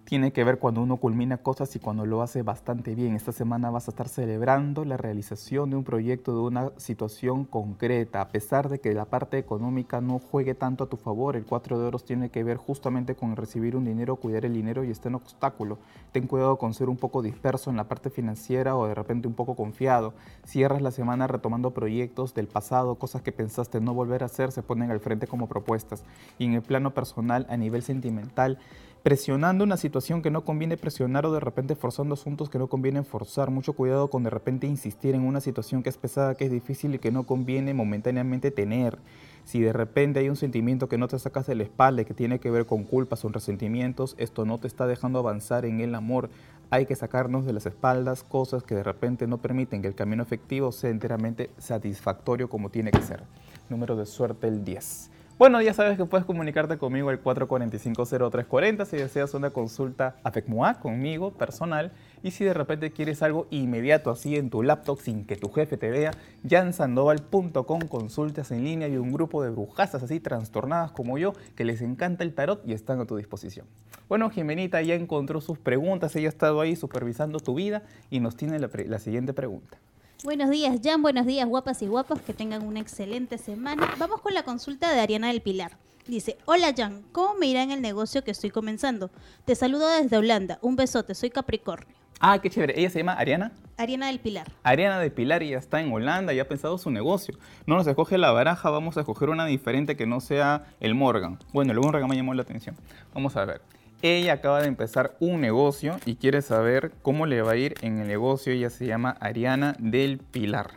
tiene 0.05 0.33
que 0.33 0.43
ver 0.43 0.60
cuando 0.60 0.81
uno 0.81 0.98
culmina 0.98 1.38
cosas 1.38 1.75
y 1.75 1.79
cuando 1.79 2.05
lo 2.05 2.22
hace 2.22 2.41
bastante 2.41 2.93
bien. 2.93 3.15
Esta 3.15 3.31
semana 3.31 3.69
vas 3.69 3.88
a 3.88 3.91
estar 3.91 4.10
celebrando 4.10 4.83
la 4.83 4.98
realización 4.98 5.69
de 5.69 5.77
un 5.77 5.83
proyecto, 5.83 6.33
de 6.33 6.41
una 6.41 6.72
situación 6.77 7.45
concreta, 7.45 8.22
a 8.22 8.27
pesar 8.29 8.67
de 8.67 8.79
que 8.79 8.93
la 8.93 9.05
parte 9.05 9.38
económica 9.38 10.01
no 10.01 10.19
juegue 10.19 10.55
tanto 10.55 10.83
a 10.83 10.89
tu 10.89 10.98
favor. 10.98 11.36
El 11.36 11.45
4 11.45 11.79
de 11.79 11.86
oros 11.86 12.03
tiene 12.03 12.29
que 12.29 12.43
ver 12.43 12.57
justamente 12.57 13.15
con 13.15 13.36
recibir 13.36 13.77
un 13.77 13.86
dinero, 13.86 14.17
cuidar 14.17 14.45
el 14.45 14.53
dinero 14.53 14.83
y 14.83 14.91
está 14.91 15.07
en 15.07 15.15
obstáculo. 15.15 15.77
Ten 16.12 16.27
cuidado 16.27 16.57
con 16.57 16.74
ser 16.74 16.89
un 16.89 16.98
poco 16.98 17.22
disperso 17.22 17.69
en 17.69 17.77
la 17.77 17.88
parte 17.88 18.10
financiera 18.10 18.75
o 18.75 18.88
de 18.88 18.95
repente 18.95 19.27
un 19.27 19.33
poco 19.33 19.55
confiado. 19.55 20.13
Cierras 20.45 20.81
la 20.81 20.91
semana 20.91 21.27
retomando 21.27 21.72
proyectos 21.72 22.33
del 22.33 22.48
pasado, 22.48 22.95
cosas 22.95 23.22
que 23.22 23.31
pensaste 23.31 23.79
no 23.79 23.93
volver 23.93 24.24
a 24.24 24.25
hacer, 24.25 24.51
se 24.51 24.63
ponen 24.63 24.91
al 24.91 25.00
frente 25.00 25.27
como 25.27 25.48
propuestas. 25.48 26.03
Y 26.38 26.45
en 26.45 26.53
el 26.53 26.62
plano 26.62 26.93
personal, 26.93 27.45
a 27.50 27.55
nivel 27.55 27.83
sentimental, 27.83 28.60
presionando 29.03 29.65
una 29.65 29.75
situación 29.75 30.22
que 30.22 30.31
no 30.31 30.45
conviene 30.45 30.77
presionar 30.77 31.25
o 31.25 31.33
de 31.33 31.41
repente 31.41 31.75
forzando 31.75 32.13
asuntos 32.13 32.50
que 32.50 32.57
no 32.57 32.67
conviene 32.67 33.03
forzar. 33.03 33.51
Mucho 33.51 33.74
cuidado 33.74 34.10
con 34.10 34.24
de 34.24 34.29
repente 34.29 34.65
insistir 34.65 35.13
en 35.13 35.24
una 35.24 35.41
situación 35.41 35.83
que 35.83 35.89
es 35.89 35.98
pesada, 35.98 36.36
que 36.36 36.45
es 36.45 36.51
difícil 36.51 36.95
y 36.95 37.00
que 37.00 37.12
no 37.12 37.24
conviene 37.24 37.74
momentáneamente 37.74 38.50
tener. 38.50 38.98
Si 39.43 39.60
de 39.60 39.74
repente 39.74 40.22
hay 40.22 40.29
un 40.29 40.38
sentimiento 40.38 40.88
que 40.88 40.98
no 40.98 41.10
te 41.10 41.19
sacas 41.19 41.45
de 41.48 41.55
la 41.55 41.63
espalda 41.63 42.05
que 42.05 42.13
tiene 42.13 42.39
que 42.39 42.50
ver 42.50 42.65
con 42.65 42.86
culpas 42.86 43.25
o 43.25 43.29
resentimientos, 43.29 44.15
esto 44.17 44.45
no 44.45 44.57
te 44.57 44.67
está 44.67 44.88
dejando 44.88 45.19
avanzar 45.19 45.65
en 45.65 45.81
el 45.81 45.95
amor. 45.95 46.29
Hay 46.69 46.86
que 46.86 46.95
sacarnos 46.95 47.45
de 47.45 47.51
las 47.51 47.65
espaldas 47.65 48.24
cosas 48.24 48.63
que 48.63 48.75
de 48.75 48.83
repente 48.83 49.27
no 49.27 49.39
permiten 49.39 49.81
que 49.81 49.89
el 49.89 49.95
camino 49.95 50.24
efectivo 50.24 50.72
sea 50.72 50.91
enteramente 50.91 51.50
satisfactorio 51.57 52.48
como 52.48 52.69
tiene 52.69 52.91
que 52.91 53.01
ser. 53.01 53.24
Número 53.69 53.98
de 53.98 54.05
suerte 54.05 54.48
el 54.48 54.63
10. 54.63 55.12
Bueno, 55.39 55.59
ya 55.63 55.73
sabes 55.73 55.97
que 55.97 56.05
puedes 56.05 56.27
comunicarte 56.27 56.77
conmigo 56.77 57.09
al 57.09 57.23
445-0340 57.23 58.85
si 58.85 58.97
deseas 58.97 59.33
una 59.33 59.49
consulta 59.49 60.15
AFECMOA 60.23 60.75
conmigo, 60.75 61.31
personal. 61.31 61.91
Y 62.21 62.31
si 62.31 62.43
de 62.45 62.53
repente 62.53 62.91
quieres 62.91 63.23
algo 63.23 63.47
inmediato 63.49 64.11
así 64.11 64.35
en 64.35 64.51
tu 64.51 64.61
laptop 64.61 64.99
sin 64.99 65.25
que 65.25 65.35
tu 65.35 65.49
jefe 65.49 65.75
te 65.75 65.89
vea, 65.89 66.11
ya 66.43 66.61
en 66.61 66.71
sandoval.com 66.71 67.81
consultas 67.87 68.51
en 68.51 68.63
línea 68.63 68.87
y 68.87 68.97
un 68.97 69.11
grupo 69.11 69.41
de 69.43 69.49
brujazas 69.49 70.03
así 70.03 70.19
trastornadas 70.19 70.91
como 70.91 71.17
yo 71.17 71.33
que 71.55 71.65
les 71.65 71.81
encanta 71.81 72.23
el 72.23 72.35
tarot 72.35 72.61
y 72.67 72.73
están 72.73 73.01
a 73.01 73.05
tu 73.05 73.15
disposición. 73.15 73.65
Bueno, 74.07 74.29
Jimenita 74.29 74.83
ya 74.83 74.93
encontró 74.93 75.41
sus 75.41 75.57
preguntas, 75.57 76.15
ella 76.15 76.27
ha 76.27 76.29
estado 76.29 76.61
ahí 76.61 76.75
supervisando 76.75 77.39
tu 77.39 77.55
vida 77.55 77.81
y 78.11 78.19
nos 78.19 78.35
tiene 78.35 78.59
la 78.59 78.99
siguiente 78.99 79.33
pregunta. 79.33 79.79
Buenos 80.24 80.50
días, 80.50 80.80
Jan. 80.82 81.01
Buenos 81.01 81.25
días, 81.25 81.46
guapas 81.46 81.82
y 81.82 81.88
guapos. 81.88 82.22
Que 82.22 82.34
tengan 82.34 82.65
una 82.65 82.80
excelente 82.80 83.38
semana. 83.38 83.94
Vamos 84.00 84.22
con 84.22 84.34
la 84.34 84.44
consulta 84.44 84.89
de 84.89 85.01
Ariana 85.01 85.27
del 85.27 85.42
Pilar. 85.42 85.74
Dice, 86.08 86.38
hola 86.46 86.74
Jan, 86.75 87.03
¿cómo 87.12 87.34
me 87.38 87.48
irá 87.48 87.62
en 87.62 87.72
el 87.72 87.82
negocio 87.82 88.24
que 88.24 88.32
estoy 88.32 88.50
comenzando? 88.50 89.12
Te 89.44 89.53
saludo 89.53 89.86
desde 89.89 90.15
Holanda. 90.18 90.60
Un 90.62 90.77
besote, 90.77 91.13
soy 91.13 91.30
Capricornio. 91.30 91.94
Ah, 92.22 92.39
qué 92.39 92.50
chévere. 92.50 92.80
¿Ella 92.80 92.89
se 92.89 93.00
llama 93.00 93.15
Ariana? 93.15 93.51
Ariana 93.75 94.08
del 94.08 94.22
Pilar. 94.22 94.50
Ariana 94.63 94.98
del 94.98 95.12
Pilar 95.12 95.44
y 95.44 95.50
ya 95.50 95.58
está 95.58 95.82
en 95.82 95.92
Holanda 95.92 96.34
y 96.34 96.39
ha 96.39 96.48
pensado 96.48 96.77
su 96.77 96.89
negocio. 96.89 97.38
No 97.65 97.75
nos 97.75 97.86
escoge 97.86 98.18
la 98.18 98.32
baraja, 98.32 98.70
vamos 98.70 98.96
a 98.96 99.01
escoger 99.01 99.30
una 99.30 99.46
diferente 99.46 99.98
que 99.98 100.06
no 100.06 100.22
sea 100.22 100.68
el 100.80 100.96
Morgan. 100.96 101.38
Bueno, 101.51 101.74
el 101.74 101.82
Morgan 101.82 102.08
me 102.10 102.15
llamó 102.15 102.34
la 102.34 102.44
atención. 102.44 102.77
Vamos 103.13 103.36
a 103.36 103.44
ver. 103.44 103.62
Ella 104.03 104.33
acaba 104.33 104.62
de 104.62 104.67
empezar 104.67 105.15
un 105.22 105.39
negocio 105.39 105.95
y 106.05 106.15
quiere 106.15 106.41
saber 106.41 106.91
cómo 107.01 107.25
le 107.25 107.41
va 107.41 107.53
a 107.53 107.55
ir 107.55 107.75
en 107.79 108.00
el 108.00 108.07
negocio. 108.10 108.51
Ella 108.51 108.69
se 108.69 108.86
llama 108.86 109.15
Ariana 109.22 109.77
del 109.79 110.17
Pilar. 110.17 110.72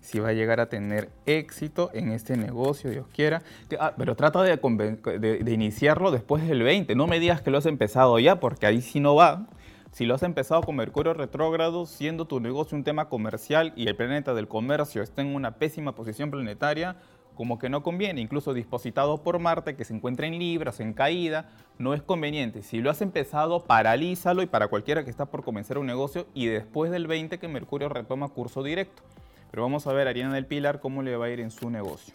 si 0.00 0.18
va 0.18 0.30
a 0.30 0.32
llegar 0.32 0.58
a 0.58 0.68
tener 0.68 1.08
éxito 1.26 1.90
en 1.94 2.10
este 2.10 2.36
negocio, 2.36 2.90
Dios 2.90 3.06
quiera. 3.14 3.42
Ah, 3.78 3.94
pero 3.96 4.16
trata 4.16 4.42
de, 4.42 4.56
de, 4.56 5.52
iniciarlo 5.52 6.10
después 6.10 6.44
del 6.48 6.64
20. 6.64 6.96
No 6.96 7.06
me 7.06 7.20
digas 7.20 7.40
que 7.40 7.52
lo 7.52 7.58
has 7.58 7.66
empezado 7.66 8.18
ya, 8.18 8.40
porque 8.40 8.66
ahí 8.66 8.82
sí 8.82 8.98
no 8.98 9.14
va. 9.14 9.46
Si 9.92 10.04
lo 10.04 10.16
has 10.16 10.24
empezado 10.24 10.62
con 10.62 10.74
Mercurio 10.74 11.14
retrógrado, 11.14 11.86
siendo 11.86 12.24
tu 12.24 12.40
negocio 12.40 12.76
un 12.76 12.82
tema 12.82 13.08
comercial 13.08 13.74
y 13.76 13.86
el 13.86 13.94
planeta 13.94 14.34
del 14.34 14.48
comercio 14.48 15.02
está 15.02 15.22
en 15.22 15.36
una 15.36 15.52
pésima 15.52 15.94
posición 15.94 16.32
planetaria, 16.32 16.96
como 17.36 17.58
que 17.58 17.68
no 17.68 17.84
conviene, 17.84 18.20
incluso 18.20 18.54
dispositado 18.54 19.22
por 19.22 19.38
Marte, 19.38 19.76
que 19.76 19.84
se 19.84 19.94
encuentra 19.94 20.26
en 20.26 20.38
Libras, 20.38 20.80
en 20.80 20.94
caída, 20.94 21.48
no 21.78 21.94
es 21.94 22.02
conveniente. 22.02 22.62
Si 22.62 22.80
lo 22.80 22.90
has 22.90 23.02
empezado, 23.02 23.62
paralízalo 23.62 24.42
y 24.42 24.46
para 24.46 24.68
cualquiera 24.68 25.04
que 25.04 25.10
está 25.10 25.26
por 25.26 25.44
comenzar 25.44 25.78
un 25.78 25.86
negocio 25.86 26.26
y 26.34 26.46
después 26.46 26.90
del 26.90 27.06
20 27.06 27.38
que 27.38 27.46
Mercurio 27.46 27.88
retoma 27.88 28.28
curso 28.30 28.64
directo. 28.64 29.02
Pero 29.50 29.62
vamos 29.62 29.86
a 29.86 29.92
ver 29.92 30.08
a 30.08 30.10
Ariana 30.10 30.34
del 30.34 30.46
Pilar 30.46 30.80
cómo 30.80 31.02
le 31.02 31.16
va 31.16 31.26
a 31.26 31.30
ir 31.30 31.40
en 31.40 31.52
su 31.52 31.70
negocio. 31.70 32.14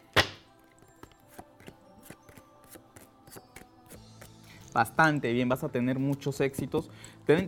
bastante 4.74 5.32
bien, 5.34 5.50
vas 5.50 5.64
a 5.64 5.70
tener 5.70 6.00
muchos 6.00 6.40
éxitos. 6.42 6.90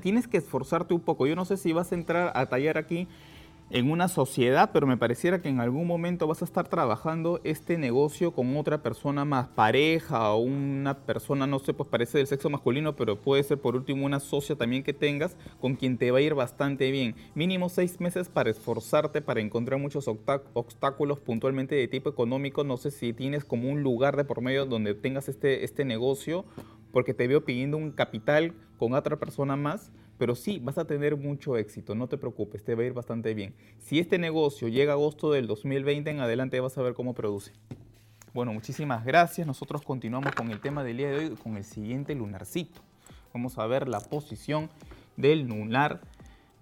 Tienes 0.02 0.28
que 0.28 0.38
esforzarte 0.38 0.94
un 0.94 1.02
poco. 1.02 1.26
Yo 1.28 1.36
no 1.36 1.46
sé 1.46 1.58
si 1.58 1.74
vas 1.74 1.92
a 1.92 1.96
entrar 1.96 2.32
a 2.36 2.46
tallar 2.46 2.78
aquí 2.78 3.08
en 3.74 3.90
una 3.90 4.08
sociedad, 4.08 4.70
pero 4.72 4.86
me 4.86 4.98
pareciera 4.98 5.42
que 5.42 5.50
en 5.50 5.60
algún 5.60 5.88
momento 5.88 6.28
vas 6.28 6.44
a 6.44 6.46
estar 6.46 6.68
trabajando 6.68 7.42
este 7.44 7.80
negocio 7.80 8.32
con 8.32 8.56
otra 8.56 8.84
persona 8.84 9.26
más, 9.26 9.48
pareja 9.48 10.32
o 10.32 10.38
una 10.38 11.00
persona, 11.00 11.48
no 11.48 11.58
sé, 11.58 11.74
pues 11.74 11.90
parece 11.90 12.20
del 12.20 12.28
sexo 12.28 12.52
masculino, 12.52 12.96
pero 12.96 13.20
puede 13.20 13.42
ser 13.42 13.58
por 13.58 13.76
último 13.76 14.06
una 14.06 14.20
socia 14.20 14.56
también 14.56 14.84
que 14.84 14.94
tengas 14.94 15.36
con 15.60 15.74
quien 15.74 15.98
te 15.98 16.12
va 16.12 16.20
a 16.20 16.22
ir 16.22 16.36
bastante 16.36 16.92
bien. 16.92 17.16
Mínimo 17.34 17.68
seis 17.68 18.00
meses 18.00 18.30
para 18.30 18.52
esforzarte, 18.52 19.24
para 19.24 19.42
encontrar 19.42 19.80
muchos 19.80 20.08
obstáculos 20.08 21.18
puntualmente 21.18 21.74
de 21.74 21.88
tipo 21.88 22.12
económico. 22.12 22.64
No 22.64 22.78
sé 22.78 22.92
si 22.92 23.12
tienes 23.12 23.44
como 23.44 23.72
un 23.72 23.82
lugar 23.82 24.18
de 24.18 24.24
por 24.24 24.42
medio 24.42 24.68
donde 24.68 24.94
tengas 24.94 25.30
este, 25.30 25.66
este 25.66 25.84
negocio 25.84 26.46
porque 26.92 27.16
te 27.16 27.28
veo 27.28 27.44
pidiendo 27.44 27.78
un 27.78 27.92
capital 27.92 28.54
con 28.78 28.94
otra 28.94 29.18
persona 29.18 29.56
más, 29.56 29.92
pero 30.24 30.36
sí, 30.36 30.62
vas 30.64 30.78
a 30.78 30.88
tener 30.88 31.18
mucho 31.18 31.58
éxito, 31.58 31.96
no 31.96 32.08
te 32.08 32.18
preocupes, 32.18 32.64
te 32.64 32.76
va 32.76 32.84
a 32.84 32.86
ir 32.86 32.94
bastante 32.94 33.34
bien. 33.34 33.54
Si 33.80 34.00
este 34.00 34.18
negocio 34.18 34.70
llega 34.70 34.94
a 34.94 34.96
agosto 34.96 35.34
del 35.34 35.48
2020 35.48 36.12
en 36.12 36.22
adelante 36.22 36.62
vas 36.62 36.78
a 36.78 36.82
ver 36.82 36.94
cómo 36.94 37.14
produce. 37.14 37.52
Bueno, 38.34 38.54
muchísimas 38.54 39.04
gracias. 39.04 39.46
Nosotros 39.46 39.82
continuamos 39.82 40.32
con 40.34 40.50
el 40.50 40.62
tema 40.62 40.82
del 40.86 40.96
día 40.96 41.10
de 41.10 41.18
hoy, 41.18 41.30
con 41.36 41.58
el 41.58 41.66
siguiente 41.66 42.16
lunarcito. 42.16 42.80
Vamos 43.34 43.58
a 43.58 43.68
ver 43.68 43.90
la 43.90 44.00
posición 44.00 44.70
del 45.18 45.42
lunar 45.42 46.00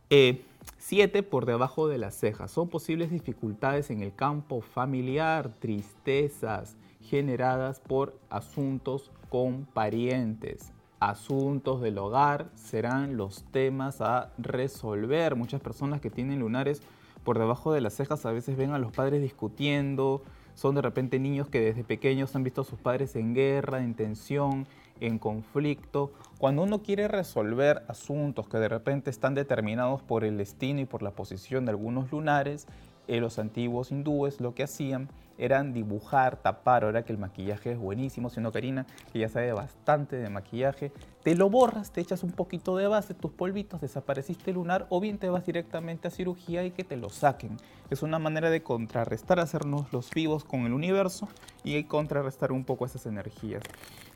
7 0.10 1.20
eh, 1.20 1.22
por 1.22 1.46
debajo 1.46 1.88
de 1.88 2.00
las 2.00 2.15
cejas. 2.15 2.50
Son 2.50 2.68
posibles 2.68 3.12
dificultades 3.12 3.91
en 3.91 4.01
el 4.01 4.15
campo 4.15 4.62
familiar, 4.62 5.53
tristezas 5.60 6.77
generadas 7.00 7.80
por 7.80 8.18
asuntos 8.32 9.12
con 9.30 9.65
parientes. 9.65 10.74
Asuntos 11.01 11.81
del 11.81 11.98
hogar 11.98 12.46
serán 12.53 13.17
los 13.17 13.43
temas 13.46 14.01
a 14.01 14.29
resolver. 14.38 15.36
Muchas 15.36 15.60
personas 15.60 16.00
que 16.00 16.12
tienen 16.12 16.39
lunares 16.39 16.84
por 17.24 17.39
debajo 17.39 17.74
de 17.74 17.81
las 17.81 17.96
cejas 17.96 18.24
a 18.27 18.31
veces 18.31 18.55
ven 18.55 18.70
a 18.70 18.77
los 18.77 18.91
padres 18.91 19.20
discutiendo, 19.20 20.22
son 20.53 20.75
de 20.75 20.84
repente 20.84 21.17
niños 21.17 21.48
que 21.48 21.60
desde 21.60 21.84
pequeños 21.84 22.36
han 22.36 22.43
visto 22.43 22.62
a 22.62 22.65
sus 22.65 22.77
padres 22.77 23.15
en 23.15 23.34
guerra, 23.34 23.84
en 23.84 23.96
tensión, 23.96 24.67
en 25.00 25.17
conflicto. 25.17 26.12
Cuando 26.38 26.62
uno 26.62 26.84
quiere 26.84 27.08
resolver 27.08 27.81
asuntos 27.88 28.48
que 28.48 28.60
de 28.60 28.70
repente 28.70 29.10
están 29.10 29.34
determinados 29.34 30.03
por 30.03 30.24
el 30.24 30.38
destino 30.38 30.81
y 30.81 30.86
por 30.86 31.01
la 31.01 31.10
posición 31.10 31.65
de 31.65 31.72
algunos 31.72 32.12
lunares, 32.12 32.67
eh, 33.12 33.20
los 33.20 33.39
antiguos 33.39 33.91
hindúes 33.91 34.39
lo 34.39 34.56
que 34.56 34.63
hacían 34.63 35.10
eran 35.38 35.74
dibujar, 35.74 36.38
tapar, 36.38 36.86
ahora 36.86 37.03
que 37.03 37.12
el 37.12 37.18
maquillaje 37.18 37.74
es 37.74 37.77
buenísimo, 37.77 38.30
siendo 38.30 38.53
Karina, 38.53 38.86
que 39.12 39.20
ya 39.20 39.27
sabe 39.27 39.51
bastante 39.51 40.15
de 40.15 40.30
maquillaje, 40.30 40.94
te 41.24 41.36
lo 41.36 41.50
borras, 41.50 41.91
te 41.91 42.00
echas 42.00 42.24
un 42.24 42.32
poquito 42.32 42.78
de 42.78 42.88
base, 42.88 43.13
tus 43.13 43.32
polvitos, 43.32 43.82
desapareciste 43.82 44.54
lunar, 44.54 44.86
o 44.89 45.02
bien 45.02 45.17
te 45.17 45.28
vas 45.30 45.45
directamente 45.45 46.08
a 46.08 46.12
cirugía 46.12 46.63
y 46.63 46.71
que 46.71 46.86
te 46.86 46.95
lo 46.95 47.10
saquen. 47.10 47.58
Es 47.89 48.02
una 48.02 48.17
manera 48.17 48.50
de 48.50 48.63
contrarrestar, 48.63 49.41
hacernos 49.41 49.91
los 49.91 50.10
vivos 50.12 50.45
con 50.45 50.62
el 50.62 50.71
universo 50.71 51.28
y 51.65 51.84
contrarrestar 51.84 52.54
un 52.54 52.63
poco 52.63 52.86
esas 52.86 53.08
energías. 53.08 53.62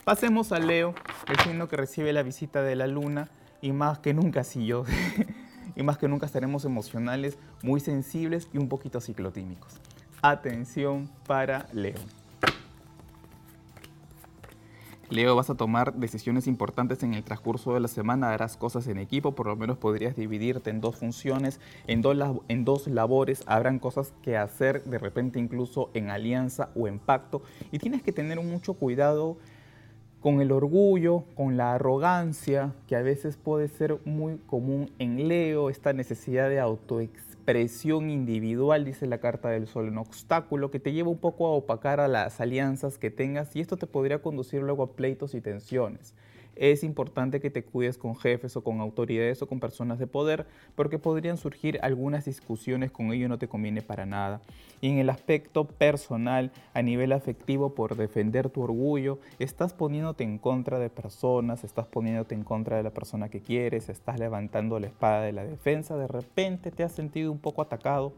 Pasemos 0.05 0.53
a 0.53 0.59
Leo, 0.59 0.95
el 1.27 1.37
signo 1.39 1.67
que 1.67 1.75
recibe 1.75 2.13
la 2.13 2.23
visita 2.23 2.61
de 2.61 2.77
la 2.77 2.87
luna, 2.87 3.29
y 3.61 3.73
más 3.73 3.99
que 3.99 4.13
nunca 4.13 4.45
si 4.45 4.65
yo. 4.65 4.85
y 5.75 5.83
más 5.83 5.97
que 5.97 6.07
nunca 6.07 6.25
estaremos 6.25 6.65
emocionales, 6.65 7.37
muy 7.63 7.79
sensibles 7.79 8.47
y 8.53 8.57
un 8.57 8.69
poquito 8.69 8.99
ciclotímicos. 9.01 9.73
Atención 10.21 11.09
para 11.27 11.67
Leo. 11.73 11.99
Leo, 15.09 15.35
vas 15.35 15.51
a 15.51 15.55
tomar 15.55 15.93
decisiones 15.93 16.47
importantes 16.47 17.03
en 17.03 17.13
el 17.13 17.23
transcurso 17.23 17.75
de 17.75 17.79
la 17.79 17.87
semana, 17.87 18.33
harás 18.33 18.57
cosas 18.57 18.87
en 18.87 18.97
equipo, 18.97 19.35
por 19.35 19.45
lo 19.45 19.55
menos 19.55 19.77
podrías 19.77 20.15
dividirte 20.15 20.71
en 20.71 20.81
dos 20.81 20.95
funciones, 20.95 21.59
en 21.85 22.01
dos, 22.01 22.17
en 22.47 22.65
dos 22.65 22.87
labores, 22.87 23.43
habrán 23.45 23.77
cosas 23.77 24.13
que 24.23 24.35
hacer 24.35 24.83
de 24.85 24.97
repente 24.97 25.37
incluso 25.37 25.91
en 25.93 26.09
alianza 26.09 26.69
o 26.75 26.87
en 26.87 26.97
pacto 26.97 27.43
y 27.71 27.77
tienes 27.77 28.01
que 28.01 28.13
tener 28.13 28.41
mucho 28.41 28.73
cuidado 28.73 29.37
con 30.25 30.41
el 30.41 30.51
orgullo, 30.51 31.23
con 31.35 31.55
la 31.55 31.75
arrogancia, 31.75 32.73
que 32.87 32.95
a 32.95 33.03
veces 33.03 33.37
puede 33.37 33.67
ser 33.67 33.99
muy 34.05 34.39
común 34.47 34.89
en 34.97 35.27
Leo, 35.27 35.69
esta 35.69 35.93
necesidad 35.93 36.49
de 36.49 36.59
autoexpresión 36.59 38.09
individual, 38.09 38.85
dice 38.85 39.05
la 39.05 39.19
carta 39.19 39.49
del 39.49 39.67
sol, 39.67 39.89
un 39.89 39.99
obstáculo 39.99 40.71
que 40.71 40.79
te 40.79 40.93
lleva 40.93 41.11
un 41.11 41.19
poco 41.19 41.45
a 41.45 41.51
opacar 41.51 41.99
a 41.99 42.07
las 42.07 42.41
alianzas 42.41 42.97
que 42.97 43.11
tengas 43.11 43.55
y 43.55 43.59
esto 43.59 43.77
te 43.77 43.85
podría 43.85 44.23
conducir 44.23 44.63
luego 44.63 44.81
a 44.81 44.93
pleitos 44.93 45.35
y 45.35 45.41
tensiones 45.41 46.15
es 46.55 46.83
importante 46.83 47.39
que 47.39 47.49
te 47.49 47.63
cuides 47.63 47.97
con 47.97 48.15
jefes 48.15 48.55
o 48.55 48.63
con 48.63 48.79
autoridades 48.79 49.41
o 49.41 49.47
con 49.47 49.59
personas 49.59 49.99
de 49.99 50.07
poder 50.07 50.45
porque 50.75 50.99
podrían 50.99 51.37
surgir 51.37 51.79
algunas 51.81 52.25
discusiones 52.25 52.91
con 52.91 53.11
ello 53.11 53.29
no 53.29 53.37
te 53.37 53.47
conviene 53.47 53.81
para 53.81 54.05
nada. 54.05 54.41
Y 54.81 54.89
en 54.89 54.97
el 54.97 55.09
aspecto 55.09 55.65
personal, 55.65 56.51
a 56.73 56.81
nivel 56.81 57.11
afectivo, 57.11 57.73
por 57.73 57.95
defender 57.95 58.49
tu 58.49 58.61
orgullo, 58.61 59.19
estás 59.39 59.73
poniéndote 59.73 60.23
en 60.23 60.37
contra 60.37 60.79
de 60.79 60.89
personas, 60.89 61.63
estás 61.63 61.87
poniéndote 61.87 62.35
en 62.35 62.43
contra 62.43 62.77
de 62.77 62.83
la 62.83 62.91
persona 62.91 63.29
que 63.29 63.41
quieres, 63.41 63.89
estás 63.89 64.19
levantando 64.19 64.79
la 64.79 64.87
espada 64.87 65.21
de 65.21 65.33
la 65.33 65.45
defensa, 65.45 65.97
de 65.97 66.07
repente 66.07 66.71
te 66.71 66.83
has 66.83 66.91
sentido 66.91 67.31
un 67.31 67.39
poco 67.39 67.61
atacado 67.61 68.13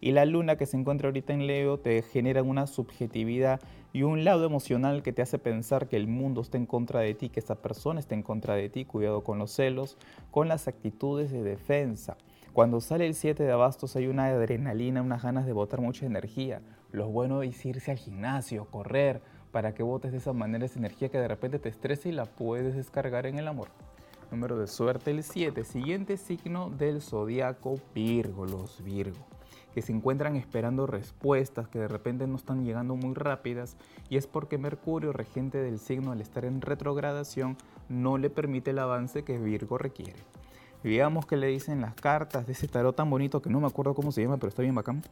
y 0.00 0.12
la 0.12 0.24
luna 0.24 0.56
que 0.56 0.66
se 0.66 0.76
encuentra 0.76 1.08
ahorita 1.08 1.32
en 1.32 1.46
Leo 1.46 1.78
te 1.78 2.02
genera 2.02 2.42
una 2.42 2.66
subjetividad 2.66 3.60
y 3.92 4.02
un 4.02 4.24
lado 4.24 4.44
emocional 4.44 5.02
que 5.02 5.12
te 5.12 5.22
hace 5.22 5.38
pensar 5.38 5.88
que 5.88 5.96
el 5.96 6.06
mundo 6.06 6.42
está 6.42 6.58
en 6.58 6.66
contra 6.66 7.00
de 7.00 7.14
ti, 7.14 7.30
que 7.30 7.40
esta 7.40 7.54
persona 7.54 7.98
está 7.98 8.14
en 8.14 8.22
contra 8.22 8.54
de 8.54 8.68
ti. 8.68 8.84
Cuidado 8.84 9.24
con 9.24 9.38
los 9.38 9.52
celos, 9.52 9.96
con 10.30 10.48
las 10.48 10.68
actitudes 10.68 11.30
de 11.30 11.42
defensa. 11.42 12.18
Cuando 12.52 12.80
sale 12.80 13.06
el 13.06 13.14
7 13.14 13.42
de 13.42 13.52
abastos 13.52 13.96
hay 13.96 14.06
una 14.06 14.26
adrenalina, 14.26 15.00
unas 15.00 15.22
ganas 15.22 15.46
de 15.46 15.54
botar 15.54 15.80
mucha 15.80 16.04
energía. 16.04 16.60
Lo 16.92 17.08
bueno 17.08 17.42
es 17.42 17.64
irse 17.64 17.90
al 17.90 17.98
gimnasio, 17.98 18.66
correr, 18.66 19.22
para 19.50 19.72
que 19.72 19.82
botes 19.82 20.12
de 20.12 20.18
esa 20.18 20.34
manera 20.34 20.66
esa 20.66 20.78
energía 20.78 21.08
que 21.08 21.18
de 21.18 21.28
repente 21.28 21.58
te 21.58 21.70
estresa 21.70 22.08
y 22.10 22.12
la 22.12 22.26
puedes 22.26 22.76
descargar 22.76 23.26
en 23.26 23.38
el 23.38 23.48
amor. 23.48 23.68
Número 24.30 24.58
de 24.58 24.66
suerte 24.66 25.10
el 25.10 25.22
7. 25.22 25.64
Siguiente 25.64 26.18
signo 26.18 26.68
del 26.68 27.00
zodiaco 27.00 27.76
Virgo, 27.94 28.44
los 28.44 28.82
Virgo 28.84 29.35
que 29.76 29.82
se 29.82 29.92
encuentran 29.92 30.36
esperando 30.36 30.86
respuestas 30.86 31.68
que 31.68 31.78
de 31.78 31.86
repente 31.86 32.26
no 32.26 32.36
están 32.36 32.64
llegando 32.64 32.96
muy 32.96 33.12
rápidas 33.12 33.76
y 34.08 34.16
es 34.16 34.26
porque 34.26 34.56
Mercurio, 34.56 35.12
regente 35.12 35.58
del 35.58 35.78
signo 35.78 36.12
al 36.12 36.22
estar 36.22 36.46
en 36.46 36.62
retrogradación, 36.62 37.58
no 37.90 38.16
le 38.16 38.30
permite 38.30 38.70
el 38.70 38.78
avance 38.78 39.22
que 39.22 39.36
Virgo 39.36 39.76
requiere. 39.76 40.16
Veamos 40.82 41.26
que 41.26 41.36
le 41.36 41.48
dicen 41.48 41.82
las 41.82 41.92
cartas 41.92 42.46
de 42.46 42.54
ese 42.54 42.68
tarot 42.68 42.96
tan 42.96 43.10
bonito 43.10 43.42
que 43.42 43.50
no 43.50 43.60
me 43.60 43.66
acuerdo 43.66 43.92
cómo 43.92 44.12
se 44.12 44.22
llama, 44.22 44.38
pero 44.38 44.48
está 44.48 44.62
bien 44.62 44.74
bacán, 44.74 45.02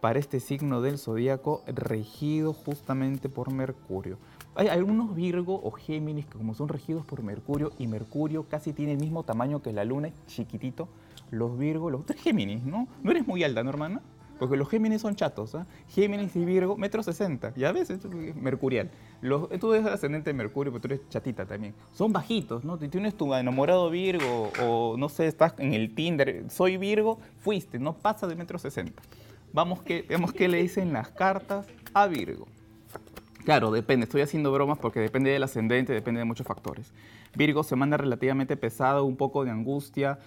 para 0.00 0.20
este 0.20 0.38
signo 0.38 0.80
del 0.80 0.98
zodíaco 0.98 1.64
regido 1.66 2.52
justamente 2.52 3.28
por 3.28 3.52
Mercurio. 3.52 4.18
Hay 4.54 4.68
algunos 4.68 5.16
Virgo 5.16 5.60
o 5.60 5.72
Géminis 5.72 6.26
que 6.26 6.38
como 6.38 6.54
son 6.54 6.68
regidos 6.68 7.04
por 7.04 7.24
Mercurio 7.24 7.72
y 7.80 7.88
Mercurio 7.88 8.44
casi 8.48 8.72
tiene 8.72 8.92
el 8.92 9.00
mismo 9.00 9.24
tamaño 9.24 9.60
que 9.60 9.72
la 9.72 9.84
luna, 9.84 10.10
chiquitito, 10.28 10.88
los 11.30 11.58
Virgo, 11.58 11.90
los 11.90 12.06
tres 12.06 12.20
Géminis, 12.20 12.64
¿no? 12.64 12.88
No 13.02 13.10
eres 13.10 13.26
muy 13.26 13.42
alta, 13.44 13.62
¿no, 13.62 13.70
hermana? 13.70 14.00
Porque 14.38 14.56
los 14.56 14.68
Géminis 14.68 15.00
son 15.00 15.14
chatos, 15.14 15.54
¿ah? 15.54 15.66
Géminis 15.88 16.34
y 16.36 16.44
Virgo, 16.44 16.76
metro 16.76 17.02
sesenta, 17.02 17.52
ya 17.56 17.72
ves, 17.72 17.90
es 17.90 18.04
mercurial. 18.34 18.90
Los, 19.20 19.48
tú 19.60 19.72
eres 19.72 19.86
ascendente 19.86 20.30
de 20.30 20.34
Mercurio, 20.34 20.72
pero 20.72 20.82
tú 20.82 20.88
eres 20.88 21.08
chatita 21.08 21.46
también. 21.46 21.72
Son 21.92 22.12
bajitos, 22.12 22.64
¿no? 22.64 22.76
Si 22.76 22.88
tienes 22.88 23.14
tu 23.14 23.32
enamorado 23.32 23.88
Virgo 23.90 24.50
o, 24.62 24.96
no 24.98 25.08
sé, 25.08 25.28
estás 25.28 25.54
en 25.58 25.72
el 25.72 25.94
Tinder, 25.94 26.44
soy 26.50 26.76
Virgo, 26.76 27.18
fuiste, 27.38 27.78
no 27.78 27.94
pasa 27.94 28.26
de 28.26 28.34
metro 28.34 28.58
sesenta. 28.58 29.02
Vamos 29.52 29.82
que, 29.82 30.02
vemos 30.02 30.32
qué 30.32 30.48
le 30.48 30.60
dicen 30.60 30.92
las 30.92 31.08
cartas 31.10 31.66
a 31.94 32.06
Virgo. 32.06 32.46
Claro, 33.44 33.70
depende, 33.70 34.04
estoy 34.04 34.22
haciendo 34.22 34.50
bromas 34.52 34.78
porque 34.78 35.00
depende 35.00 35.30
del 35.30 35.42
ascendente, 35.42 35.92
depende 35.92 36.18
de 36.18 36.24
muchos 36.24 36.46
factores. 36.46 36.92
Virgo 37.36 37.62
se 37.62 37.76
manda 37.76 37.96
relativamente 37.96 38.56
pesado, 38.56 39.04
un 39.04 39.16
poco 39.16 39.44
de 39.44 39.50
angustia, 39.50 40.18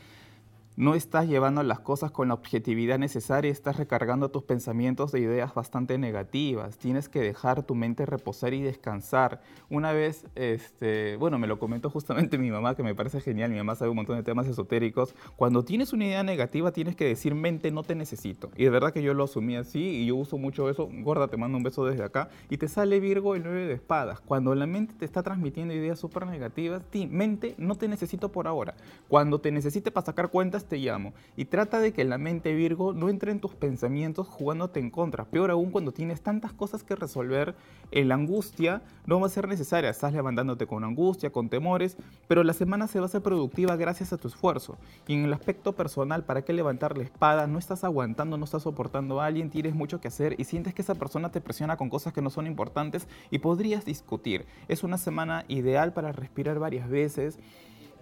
no 0.77 0.93
estás 0.93 1.27
llevando 1.27 1.63
las 1.63 1.79
cosas 1.79 2.11
con 2.11 2.27
la 2.27 2.35
objetividad 2.35 2.99
necesaria, 2.99 3.51
estás 3.51 3.77
recargando 3.77 4.29
tus 4.29 4.43
pensamientos 4.43 5.11
de 5.11 5.19
ideas 5.19 5.55
bastante 5.55 5.97
negativas. 5.97 6.77
Tienes 6.77 7.09
que 7.09 7.19
dejar 7.19 7.63
tu 7.63 7.73
mente 7.73 8.05
reposar 8.05 8.53
y 8.53 8.61
descansar. 8.61 9.41
Una 9.71 9.91
vez, 9.91 10.27
este, 10.35 11.17
bueno, 11.17 11.39
me 11.39 11.47
lo 11.47 11.57
comentó 11.57 11.89
justamente 11.89 12.37
mi 12.37 12.51
mamá, 12.51 12.75
que 12.75 12.83
me 12.83 12.93
parece 12.93 13.21
genial, 13.21 13.49
mi 13.49 13.57
mamá 13.57 13.73
sabe 13.73 13.89
un 13.89 13.95
montón 13.95 14.17
de 14.17 14.23
temas 14.23 14.45
esotéricos. 14.45 15.15
Cuando 15.35 15.65
tienes 15.65 15.93
una 15.93 16.05
idea 16.05 16.21
negativa, 16.21 16.71
tienes 16.71 16.95
que 16.95 17.05
decir, 17.05 17.33
mente, 17.33 17.71
no 17.71 17.81
te 17.81 17.95
necesito. 17.95 18.51
Y 18.55 18.65
de 18.65 18.69
verdad 18.69 18.93
que 18.93 19.01
yo 19.01 19.15
lo 19.15 19.23
asumí 19.23 19.55
así 19.55 19.79
y 19.79 20.05
yo 20.05 20.15
uso 20.15 20.37
mucho 20.37 20.69
eso. 20.69 20.87
Gorda, 21.01 21.27
te 21.27 21.37
mando 21.37 21.57
un 21.57 21.63
beso 21.63 21.85
desde 21.85 22.03
acá. 22.03 22.29
Y 22.51 22.57
te 22.57 22.67
sale 22.67 22.99
Virgo 22.99 23.33
el 23.33 23.41
9 23.41 23.65
de 23.65 23.73
espadas. 23.73 24.19
Cuando 24.19 24.53
la 24.53 24.67
mente 24.67 24.93
te 24.93 25.05
está 25.05 25.23
transmitiendo 25.23 25.73
ideas 25.73 25.97
súper 25.97 26.27
negativas, 26.27 26.83
ti, 26.91 27.07
mente, 27.07 27.55
no 27.57 27.73
te 27.73 27.87
necesito 27.87 28.31
por 28.31 28.47
ahora. 28.47 28.75
Cuando 29.07 29.39
te 29.39 29.51
necesite 29.51 29.89
para 29.89 30.05
sacar 30.05 30.29
cuentas, 30.29 30.66
te 30.67 30.77
llamo. 30.77 31.13
Y 31.35 31.45
trata 31.45 31.79
de 31.79 31.93
que 31.93 32.03
la 32.03 32.17
mente 32.17 32.53
Virgo 32.53 32.93
no 32.93 33.09
entre 33.09 33.31
en 33.31 33.39
tus 33.39 33.55
pensamientos 33.55 34.27
jugándote 34.27 34.79
en 34.79 34.91
contra. 34.91 35.25
Peor 35.25 35.51
aún 35.51 35.71
cuando 35.71 35.91
tienes 35.91 36.21
tantas 36.21 36.53
cosas 36.53 36.83
que 36.83 36.95
resolver, 36.95 37.55
la 37.91 38.15
angustia 38.15 38.81
no 39.05 39.19
va 39.19 39.27
a 39.27 39.29
ser 39.29 39.47
necesaria. 39.47 39.89
Estás 39.89 40.13
levantándote 40.13 40.67
con 40.67 40.83
angustia, 40.83 41.31
con 41.31 41.49
temores, 41.49 41.97
pero 42.27 42.43
la 42.43 42.53
semana 42.53 42.87
se 42.87 42.99
va 42.99 43.05
a 43.05 43.07
hacer 43.07 43.21
productiva 43.21 43.75
gracias 43.75 44.13
a 44.13 44.17
tu 44.17 44.27
esfuerzo. 44.27 44.77
Y 45.07 45.13
en 45.13 45.25
el 45.25 45.33
aspecto 45.33 45.73
personal, 45.73 46.23
¿para 46.23 46.43
qué 46.43 46.53
levantar 46.53 46.97
la 46.97 47.03
espada? 47.03 47.47
No 47.47 47.59
estás 47.59 47.83
aguantando, 47.83 48.37
no 48.37 48.45
estás 48.45 48.63
soportando 48.63 49.21
a 49.21 49.25
alguien, 49.25 49.49
tienes 49.49 49.73
mucho 49.73 50.01
que 50.01 50.09
hacer 50.09 50.35
y 50.37 50.43
sientes 50.43 50.73
que 50.73 50.81
esa 50.81 50.95
persona 50.95 51.31
te 51.31 51.41
presiona 51.41 51.77
con 51.77 51.89
cosas 51.89 52.13
que 52.13 52.21
no 52.21 52.29
son 52.29 52.47
importantes 52.47 53.07
y 53.31 53.39
podrías 53.39 53.85
discutir. 53.85 54.45
Es 54.67 54.83
una 54.83 54.97
semana 54.97 55.45
ideal 55.47 55.93
para 55.93 56.11
respirar 56.11 56.59
varias 56.59 56.89
veces 56.89 57.39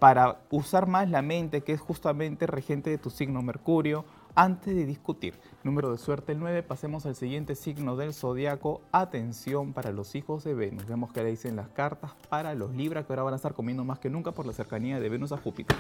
para 0.06 0.38
usar 0.52 0.86
más 0.86 1.10
la 1.10 1.24
mente, 1.24 1.62
que 1.62 1.72
es 1.72 1.82
justamente 1.82 2.46
regente 2.46 2.92
de 2.92 3.00
tu 3.00 3.10
signo 3.10 3.42
Mercurio, 3.42 4.06
antes 4.36 4.76
de 4.76 4.86
discutir. 4.86 5.34
Número 5.64 5.92
de 5.92 5.98
suerte 5.98 6.34
el 6.34 6.40
9, 6.40 6.62
pasemos 6.62 7.08
al 7.08 7.16
siguiente 7.16 7.56
signo 7.56 7.96
del 7.96 8.14
zodiaco. 8.14 8.82
Atención 8.92 9.74
para 9.74 9.92
los 9.92 10.14
hijos 10.14 10.44
de 10.44 10.54
Venus. 10.54 10.86
Vemos 10.86 11.12
que 11.12 11.24
le 11.24 11.32
dicen 11.32 11.56
las 11.56 11.70
cartas 11.70 12.12
para 12.30 12.54
los 12.54 12.76
Libra, 12.76 13.04
que 13.04 13.14
ahora 13.14 13.24
van 13.24 13.34
a 13.34 13.38
estar 13.38 13.56
comiendo 13.56 13.84
más 13.84 13.98
que 13.98 14.12
nunca 14.12 14.32
por 14.32 14.46
la 14.46 14.54
cercanía 14.54 15.00
de 15.00 15.10
Venus 15.10 15.32
a 15.32 15.38
Júpiter. 15.38 15.76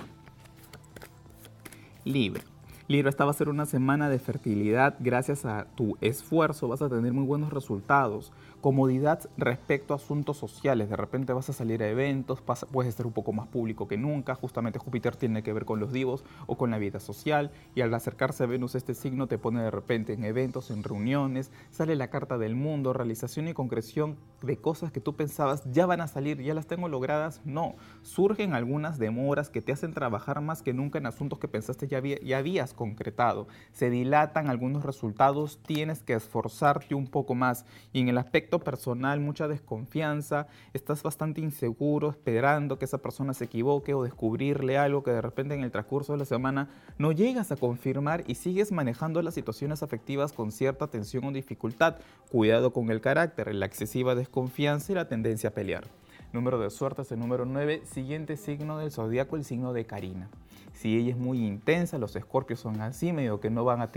Libra. 2.03 2.41
Libra, 2.87 3.11
esta 3.11 3.25
va 3.25 3.31
a 3.31 3.35
ser 3.35 3.49
una 3.49 3.67
semana 3.67 4.09
de 4.09 4.17
fertilidad. 4.17 4.95
Gracias 4.99 5.45
a 5.45 5.65
tu 5.75 5.97
esfuerzo 6.01 6.67
vas 6.67 6.81
a 6.81 6.89
tener 6.89 7.13
muy 7.13 7.25
buenos 7.25 7.53
resultados 7.53 8.33
comodidad 8.65 9.19
respecto 9.37 9.93
a 9.93 9.97
asuntos 9.97 10.37
sociales. 10.37 10.89
De 10.89 10.95
repente 10.95 11.33
vas 11.33 11.47
a 11.51 11.53
salir 11.53 11.83
a 11.83 11.87
eventos, 11.87 12.41
puedes 12.71 12.89
estar 12.89 13.05
un 13.05 13.13
poco 13.13 13.31
más 13.31 13.47
público 13.47 13.87
que 13.87 13.95
nunca. 13.95 14.33
Justamente 14.33 14.79
Júpiter 14.79 15.15
tiene 15.15 15.43
que 15.43 15.53
ver 15.53 15.65
con 15.65 15.79
los 15.79 15.93
divos 15.93 16.23
o 16.47 16.57
con 16.57 16.71
la 16.71 16.79
vida 16.79 16.99
social. 16.99 17.51
Y 17.75 17.81
al 17.81 17.93
acercarse 17.93 18.43
a 18.43 18.47
Venus 18.47 18.73
este 18.73 18.95
signo 18.95 19.27
te 19.27 19.37
pone 19.37 19.61
de 19.61 19.69
repente 19.69 20.13
en 20.13 20.23
eventos, 20.23 20.71
en 20.71 20.81
reuniones. 20.81 21.51
Sale 21.69 21.95
la 21.95 22.09
carta 22.09 22.39
del 22.39 22.55
mundo, 22.55 22.91
realización 22.91 23.47
y 23.47 23.53
concreción 23.53 24.17
de 24.41 24.57
cosas 24.57 24.91
que 24.91 24.99
tú 24.99 25.15
pensabas 25.15 25.61
ya 25.71 25.85
van 25.85 26.01
a 26.01 26.07
salir, 26.07 26.41
ya 26.41 26.55
las 26.55 26.65
tengo 26.65 26.87
logradas. 26.89 27.41
No, 27.45 27.75
surgen 28.01 28.55
algunas 28.55 28.97
demoras 28.97 29.51
que 29.51 29.61
te 29.61 29.73
hacen 29.73 29.93
trabajar 29.93 30.41
más 30.41 30.63
que 30.63 30.73
nunca 30.73 30.97
en 30.97 31.05
asuntos 31.05 31.37
que 31.37 31.47
pensaste 31.47 31.87
ya, 31.87 32.01
ya 32.01 32.39
habías 32.39 32.73
concretado. 32.73 33.47
Se 33.73 33.91
dilatan 33.91 34.49
algunos 34.49 34.83
resultados, 34.83 35.59
tienes 35.67 36.01
que 36.01 36.13
esforzarte 36.13 36.95
un 36.95 37.05
poco 37.05 37.35
más. 37.35 37.67
Y 37.93 37.99
en 37.99 38.09
el 38.09 38.17
aspecto 38.17 38.54
personal, 38.59 39.19
mucha 39.19 39.47
desconfianza, 39.47 40.47
estás 40.73 41.03
bastante 41.03 41.41
inseguro, 41.41 42.09
esperando 42.09 42.77
que 42.77 42.85
esa 42.85 42.99
persona 42.99 43.33
se 43.33 43.45
equivoque 43.45 43.93
o 43.93 44.03
descubrirle 44.03 44.77
algo 44.77 45.03
que 45.03 45.11
de 45.11 45.21
repente 45.21 45.55
en 45.55 45.63
el 45.63 45.71
transcurso 45.71 46.13
de 46.13 46.19
la 46.19 46.25
semana 46.25 46.69
no 46.97 47.11
llegas 47.11 47.51
a 47.51 47.55
confirmar 47.55 48.23
y 48.27 48.35
sigues 48.35 48.71
manejando 48.71 49.21
las 49.21 49.33
situaciones 49.33 49.83
afectivas 49.83 50.33
con 50.33 50.51
cierta 50.51 50.87
tensión 50.87 51.25
o 51.25 51.31
dificultad. 51.31 51.97
Cuidado 52.31 52.73
con 52.73 52.89
el 52.89 53.01
carácter, 53.01 53.53
la 53.53 53.65
excesiva 53.65 54.15
desconfianza 54.15 54.91
y 54.91 54.95
la 54.95 55.07
tendencia 55.07 55.49
a 55.49 55.53
pelear. 55.53 55.85
Número 56.33 56.59
de 56.59 56.69
suerte 56.69 57.03
es 57.03 57.11
el 57.11 57.19
número 57.19 57.45
9. 57.45 57.83
Siguiente 57.85 58.35
signo 58.35 58.77
del 58.77 58.91
zodiaco, 58.91 59.37
el 59.37 59.45
signo 59.45 59.71
de 59.71 59.85
Karina. 59.85 60.29
Si 60.75 60.97
ella 60.97 61.11
es 61.11 61.17
muy 61.17 61.45
intensa, 61.45 61.97
los 61.97 62.15
escorpios 62.15 62.59
son 62.59 62.81
así, 62.81 63.13
medio 63.13 63.39
que 63.39 63.49
no 63.49 63.63
van 63.63 63.81
a, 63.81 63.91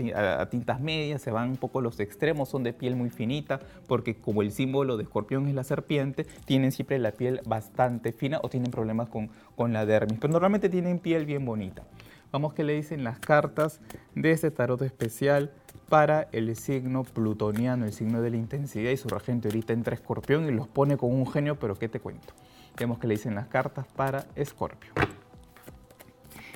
tintas 0.49 0.79
medias, 0.79 1.21
se 1.21 1.29
van 1.29 1.49
un 1.49 1.57
poco 1.57 1.81
los 1.81 1.99
extremos, 1.99 2.49
son 2.49 2.63
de 2.63 2.71
piel 2.71 2.95
muy 2.95 3.09
finita, 3.09 3.59
porque 3.87 4.15
como 4.15 4.41
el 4.41 4.51
símbolo 4.51 4.95
de 4.95 5.03
escorpión 5.03 5.47
es 5.47 5.55
la 5.55 5.63
serpiente, 5.63 6.25
tienen 6.45 6.71
siempre 6.71 6.97
la 6.97 7.11
piel 7.11 7.41
bastante 7.45 8.13
fina 8.13 8.39
o 8.41 8.49
tienen 8.49 8.71
problemas 8.71 9.09
con, 9.09 9.29
con 9.55 9.73
la 9.73 9.85
dermis, 9.85 10.19
pero 10.19 10.31
normalmente 10.31 10.69
tienen 10.69 10.99
piel 10.99 11.25
bien 11.25 11.45
bonita. 11.45 11.83
Vamos 12.31 12.53
que 12.53 12.63
le 12.63 12.73
dicen 12.73 13.03
las 13.03 13.19
cartas 13.19 13.81
de 14.15 14.31
este 14.31 14.49
tarot 14.51 14.81
especial 14.83 15.51
para 15.89 16.27
el 16.31 16.55
signo 16.55 17.03
plutoniano, 17.03 17.85
el 17.85 17.93
signo 17.93 18.21
de 18.21 18.29
la 18.29 18.37
intensidad 18.37 18.91
y 18.91 18.97
su 18.97 19.09
regente 19.09 19.49
ahorita 19.49 19.73
entra 19.73 19.95
escorpión 19.95 20.45
y 20.47 20.51
los 20.51 20.67
pone 20.67 20.95
con 20.95 21.11
un 21.11 21.29
genio, 21.29 21.57
pero 21.59 21.75
¿qué 21.75 21.89
te 21.89 21.99
cuento? 21.99 22.33
Vemos 22.77 22.99
que 22.99 23.07
le 23.07 23.15
dicen 23.15 23.35
las 23.35 23.47
cartas 23.47 23.85
para 23.95 24.25
escorpio. 24.35 24.93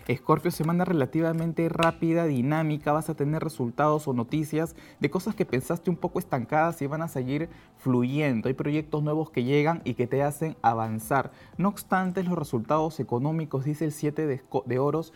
Escorpio, 0.08 0.52
semana 0.52 0.84
relativamente 0.84 1.70
rápida, 1.70 2.26
dinámica, 2.26 2.92
vas 2.92 3.10
a 3.10 3.16
tener 3.16 3.42
resultados 3.42 4.06
o 4.06 4.14
noticias 4.14 4.76
de 5.00 5.10
cosas 5.10 5.34
que 5.34 5.46
pensaste 5.46 5.90
un 5.90 5.96
poco 5.96 6.20
estancadas 6.20 6.82
y 6.82 6.88
van 6.88 7.02
a 7.02 7.08
seguir 7.08 7.48
fluyendo. 7.78 8.50
Hay 8.50 8.54
proyectos 8.54 9.02
nuevos 9.02 9.30
que 9.30 9.46
llegan 9.46 9.82
y 9.86 9.94
que 9.94 10.06
te 10.06 10.22
hacen 10.22 10.58
avanzar. 10.62 11.32
No 11.58 11.70
obstante, 11.70 12.22
los 12.24 12.38
resultados 12.38 13.00
económicos, 13.00 13.64
dice 13.64 13.86
el 13.86 13.94
7 13.94 14.28
de, 14.28 14.44
de 14.66 14.80
oros, 14.80 15.14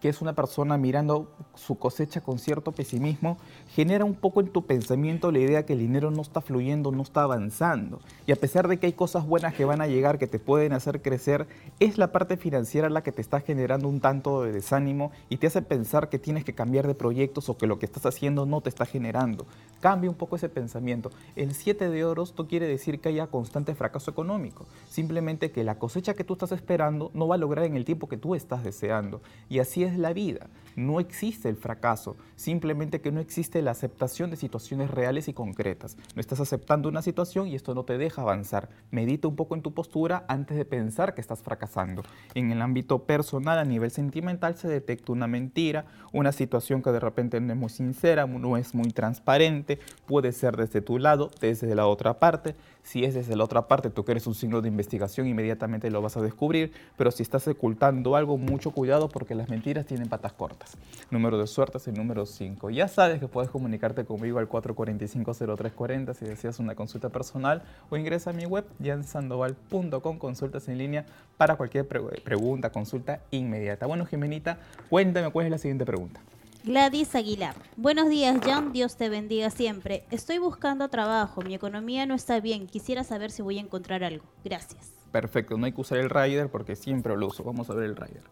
que 0.00 0.08
es 0.08 0.22
una 0.22 0.32
persona 0.32 0.78
mirando 0.78 1.30
su 1.54 1.78
cosecha 1.78 2.20
con 2.22 2.38
cierto 2.38 2.72
pesimismo, 2.72 3.36
genera 3.68 4.04
un 4.04 4.14
poco 4.14 4.40
en 4.40 4.48
tu 4.48 4.64
pensamiento 4.64 5.30
la 5.30 5.40
idea 5.40 5.66
que 5.66 5.74
el 5.74 5.78
dinero 5.80 6.10
no 6.10 6.22
está 6.22 6.40
fluyendo, 6.40 6.90
no 6.90 7.02
está 7.02 7.22
avanzando. 7.22 8.00
Y 8.26 8.32
a 8.32 8.36
pesar 8.36 8.66
de 8.66 8.78
que 8.78 8.86
hay 8.86 8.92
cosas 8.94 9.26
buenas 9.26 9.54
que 9.54 9.64
van 9.64 9.80
a 9.80 9.86
llegar, 9.86 10.18
que 10.18 10.26
te 10.26 10.38
pueden 10.38 10.72
hacer 10.72 11.02
crecer, 11.02 11.46
es 11.80 11.98
la 11.98 12.12
parte 12.12 12.36
financiera 12.36 12.88
la 12.88 13.02
que 13.02 13.12
te 13.12 13.20
está 13.20 13.40
generando 13.40 13.88
un 13.88 14.00
tanto 14.00 14.42
de 14.42 14.52
desánimo 14.52 15.12
y 15.28 15.36
te 15.36 15.46
hace 15.46 15.62
pensar 15.62 16.08
que 16.08 16.18
tienes 16.18 16.44
que 16.44 16.54
cambiar 16.54 16.86
de 16.86 16.94
proyectos 16.94 17.48
o 17.48 17.58
que 17.58 17.66
lo 17.66 17.78
que 17.78 17.86
estás 17.86 18.06
haciendo 18.06 18.46
no 18.46 18.60
te 18.60 18.70
está 18.70 18.86
generando. 18.86 19.46
Cambia 19.80 20.10
un 20.10 20.16
poco 20.16 20.36
ese 20.36 20.48
pensamiento. 20.48 21.10
El 21.36 21.54
7 21.54 21.88
de 21.88 22.04
oros 22.04 22.34
no 22.36 22.46
quiere 22.46 22.66
decir 22.66 23.00
que 23.00 23.08
haya 23.10 23.26
constante 23.26 23.74
fracaso 23.74 24.10
económico, 24.10 24.66
simplemente 24.88 25.50
que 25.50 25.64
la 25.64 25.78
cosecha 25.78 26.14
que 26.14 26.24
tú 26.24 26.34
estás 26.34 26.52
esperando 26.52 27.10
no 27.14 27.28
va 27.28 27.34
a 27.34 27.38
lograr 27.38 27.64
en 27.64 27.76
el 27.76 27.84
tiempo 27.84 28.08
que 28.08 28.16
tú 28.16 28.34
estás 28.34 28.64
deseando. 28.64 29.20
Y 29.48 29.58
así 29.58 29.84
es 29.84 29.89
la 29.98 30.12
vida. 30.12 30.48
No 30.76 31.00
existe 31.00 31.48
el 31.48 31.56
fracaso, 31.56 32.16
simplemente 32.36 33.00
que 33.00 33.12
no 33.12 33.20
existe 33.20 33.62
la 33.62 33.72
aceptación 33.72 34.30
de 34.30 34.36
situaciones 34.36 34.90
reales 34.90 35.28
y 35.28 35.32
concretas. 35.32 35.96
No 36.14 36.20
estás 36.20 36.40
aceptando 36.40 36.88
una 36.88 37.02
situación 37.02 37.48
y 37.48 37.54
esto 37.54 37.74
no 37.74 37.84
te 37.84 37.98
deja 37.98 38.22
avanzar. 38.22 38.68
Medita 38.90 39.28
un 39.28 39.36
poco 39.36 39.54
en 39.54 39.62
tu 39.62 39.72
postura 39.72 40.24
antes 40.28 40.56
de 40.56 40.64
pensar 40.64 41.14
que 41.14 41.20
estás 41.20 41.42
fracasando. 41.42 42.02
En 42.34 42.50
el 42.50 42.62
ámbito 42.62 43.04
personal, 43.04 43.58
a 43.58 43.64
nivel 43.64 43.90
sentimental, 43.90 44.56
se 44.56 44.68
detecta 44.68 45.12
una 45.12 45.26
mentira, 45.26 45.86
una 46.12 46.32
situación 46.32 46.82
que 46.82 46.92
de 46.92 47.00
repente 47.00 47.40
no 47.40 47.52
es 47.52 47.58
muy 47.58 47.70
sincera, 47.70 48.26
no 48.26 48.56
es 48.56 48.74
muy 48.74 48.90
transparente, 48.90 49.78
puede 50.06 50.32
ser 50.32 50.56
desde 50.56 50.80
tu 50.80 50.98
lado, 50.98 51.30
desde 51.40 51.74
la 51.74 51.86
otra 51.86 52.18
parte. 52.18 52.54
Si 52.82 53.04
es 53.04 53.14
desde 53.14 53.36
la 53.36 53.44
otra 53.44 53.68
parte, 53.68 53.90
tú 53.90 54.04
que 54.04 54.12
eres 54.12 54.26
un 54.26 54.34
signo 54.34 54.60
de 54.60 54.68
investigación, 54.68 55.26
inmediatamente 55.26 55.90
lo 55.90 56.02
vas 56.02 56.16
a 56.16 56.22
descubrir, 56.22 56.72
pero 56.96 57.10
si 57.10 57.22
estás 57.22 57.46
ocultando 57.46 58.16
algo, 58.16 58.38
mucho 58.38 58.70
cuidado 58.70 59.08
porque 59.08 59.34
las 59.34 59.48
mentiras 59.48 59.86
tienen 59.86 60.08
patas 60.08 60.32
cortas. 60.32 60.69
Número 61.10 61.38
de 61.38 61.46
suerte 61.46 61.78
es 61.78 61.88
el 61.88 61.94
número 61.94 62.26
5. 62.26 62.70
Ya 62.70 62.88
sabes 62.88 63.20
que 63.20 63.28
puedes 63.28 63.50
comunicarte 63.50 64.04
conmigo 64.04 64.38
al 64.38 64.48
445-0340 64.48 66.14
si 66.14 66.24
deseas 66.24 66.58
una 66.58 66.74
consulta 66.74 67.08
personal 67.08 67.62
o 67.88 67.96
ingresa 67.96 68.30
a 68.30 68.32
mi 68.32 68.46
web 68.46 68.64
jansandoval.com, 68.82 70.18
consultas 70.18 70.68
en 70.68 70.78
línea 70.78 71.06
para 71.36 71.56
cualquier 71.56 71.86
pregunta, 71.88 72.70
consulta 72.70 73.20
inmediata. 73.30 73.86
Bueno, 73.86 74.06
Jimenita, 74.06 74.58
cuéntame 74.88 75.30
cuál 75.30 75.46
es 75.46 75.52
la 75.52 75.58
siguiente 75.58 75.84
pregunta. 75.84 76.20
Gladys 76.62 77.14
Aguilar. 77.14 77.54
Buenos 77.78 78.10
días, 78.10 78.38
Jan. 78.44 78.74
Dios 78.74 78.96
te 78.96 79.08
bendiga 79.08 79.48
siempre. 79.48 80.04
Estoy 80.10 80.36
buscando 80.36 80.88
trabajo. 80.88 81.40
Mi 81.40 81.54
economía 81.54 82.04
no 82.04 82.14
está 82.14 82.38
bien. 82.38 82.66
Quisiera 82.66 83.02
saber 83.02 83.30
si 83.30 83.40
voy 83.40 83.56
a 83.56 83.62
encontrar 83.62 84.04
algo. 84.04 84.26
Gracias. 84.44 84.92
Perfecto. 85.10 85.56
No 85.56 85.64
hay 85.64 85.72
que 85.72 85.80
usar 85.80 85.96
el 85.96 86.10
rider 86.10 86.50
porque 86.50 86.76
siempre 86.76 87.16
lo 87.16 87.28
uso. 87.28 87.44
Vamos 87.44 87.70
a 87.70 87.74
ver 87.74 87.86
el 87.86 87.96
rider. 87.96 88.22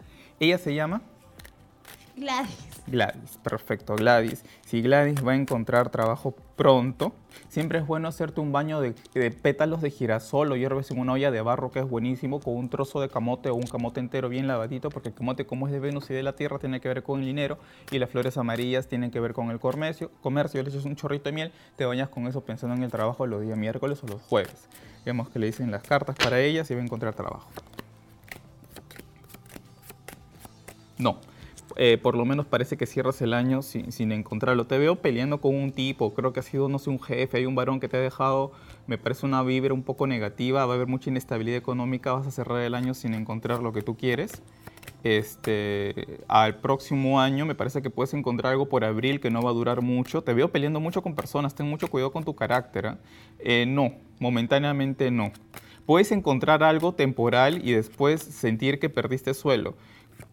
Ella 0.40 0.58
se 0.58 0.74
llama 0.74 1.00
Gladys. 2.18 2.68
Gladys, 2.86 3.38
perfecto, 3.42 3.94
Gladys. 3.94 4.44
Si 4.66 4.82
Gladys 4.82 5.24
va 5.24 5.32
a 5.32 5.36
encontrar 5.36 5.90
trabajo 5.90 6.34
pronto, 6.56 7.12
siempre 7.48 7.78
es 7.78 7.86
bueno 7.86 8.08
hacerte 8.08 8.40
un 8.40 8.50
baño 8.50 8.80
de, 8.80 8.94
pétalos 9.30 9.82
de 9.82 9.90
girasol 9.90 10.50
o 10.50 10.56
hierbas 10.56 10.90
en 10.90 10.98
una 10.98 11.12
olla 11.12 11.30
de 11.30 11.40
barro 11.40 11.70
que 11.70 11.80
es 11.80 11.88
buenísimo 11.88 12.40
con 12.40 12.56
un 12.56 12.68
trozo 12.68 13.00
de 13.00 13.08
camote 13.08 13.50
o 13.50 13.54
un 13.54 13.66
camote 13.66 14.00
entero 14.00 14.28
bien 14.28 14.48
lavadito 14.48 14.90
porque 14.90 15.10
el 15.10 15.14
camote 15.14 15.46
como 15.46 15.66
es 15.66 15.72
de 15.72 15.80
Venus 15.80 16.10
y 16.10 16.14
de 16.14 16.22
la 16.22 16.34
Tierra 16.34 16.58
tiene 16.58 16.80
que 16.80 16.88
ver 16.88 17.02
con 17.02 17.20
el 17.20 17.26
dinero 17.26 17.58
y 17.90 17.98
las 17.98 18.10
flores 18.10 18.36
amarillas 18.36 18.88
tienen 18.88 19.10
que 19.10 19.20
ver 19.20 19.32
con 19.32 19.50
el 19.50 19.60
comercio. 19.60 20.10
Comercio, 20.22 20.62
le 20.62 20.70
echas 20.70 20.84
un 20.84 20.96
chorrito 20.96 21.24
de 21.24 21.32
miel, 21.32 21.52
te 21.76 21.84
bañas 21.84 22.08
con 22.08 22.26
eso 22.26 22.40
pensando 22.40 22.74
en 22.74 22.82
el 22.82 22.90
trabajo 22.90 23.26
los 23.26 23.42
días 23.42 23.56
miércoles 23.56 24.02
o 24.02 24.08
los 24.08 24.22
jueves. 24.22 24.68
Vemos 25.04 25.28
que 25.28 25.38
le 25.38 25.46
dicen 25.46 25.70
las 25.70 25.82
cartas 25.82 26.16
para 26.16 26.40
ellas 26.40 26.70
y 26.70 26.74
va 26.74 26.80
a 26.80 26.84
encontrar 26.84 27.14
trabajo. 27.14 27.48
No, 30.98 31.20
eh, 31.80 31.96
por 31.96 32.16
lo 32.16 32.24
menos 32.24 32.44
parece 32.44 32.76
que 32.76 32.86
cierras 32.86 33.22
el 33.22 33.32
año 33.32 33.62
sin, 33.62 33.92
sin, 33.92 34.10
encontrarlo. 34.10 34.66
Te 34.66 34.78
veo 34.78 34.96
peleando 34.96 35.40
con 35.40 35.54
un 35.54 35.70
tipo, 35.70 36.12
creo 36.12 36.32
que 36.32 36.40
ha 36.40 36.42
sido, 36.42 36.68
no 36.68 36.80
sé, 36.80 36.90
un 36.90 37.00
jefe, 37.00 37.38
hay 37.38 37.46
un 37.46 37.54
varón 37.54 37.78
que 37.78 37.88
te 37.88 37.96
ha 37.96 38.00
dejado, 38.00 38.50
me 38.88 38.98
parece 38.98 39.24
una 39.24 39.44
vibra 39.44 39.72
un 39.72 39.84
poco 39.84 40.08
negativa, 40.08 40.66
va 40.66 40.72
a 40.72 40.76
haber 40.76 40.88
mucha 40.88 41.08
inestabilidad 41.08 41.56
económica, 41.56 42.12
vas 42.12 42.26
a 42.26 42.32
cerrar 42.32 42.62
el 42.62 42.74
año 42.74 42.94
sin 42.94 43.14
encontrar 43.14 43.62
lo 43.62 43.72
que 43.72 43.82
tú 43.82 43.96
quieres. 43.96 44.42
Este, 45.04 46.18
al 46.26 46.56
próximo 46.56 47.20
año 47.20 47.46
me 47.46 47.54
parece 47.54 47.80
que 47.80 47.90
puedes 47.90 48.12
encontrar 48.14 48.52
algo 48.52 48.68
por 48.68 48.84
abril 48.84 49.20
que 49.20 49.30
no 49.30 49.40
va 49.40 49.50
a 49.50 49.52
durar 49.54 49.80
mucho. 49.80 50.22
Te 50.22 50.34
veo 50.34 50.50
peleando 50.50 50.80
mucho 50.80 51.02
con 51.02 51.14
personas, 51.14 51.54
ten 51.54 51.68
mucho 51.68 51.88
cuidado 51.88 52.10
con 52.10 52.24
tu 52.24 52.34
carácter. 52.34 52.86
¿eh? 52.86 52.94
Eh, 53.38 53.66
no, 53.66 53.92
momentáneamente 54.18 55.12
no. 55.12 55.32
Puedes 55.86 56.12
encontrar 56.12 56.62
algo 56.62 56.92
temporal 56.92 57.66
y 57.66 57.72
después 57.72 58.20
sentir 58.20 58.78
que 58.78 58.90
perdiste 58.90 59.32
suelo. 59.32 59.74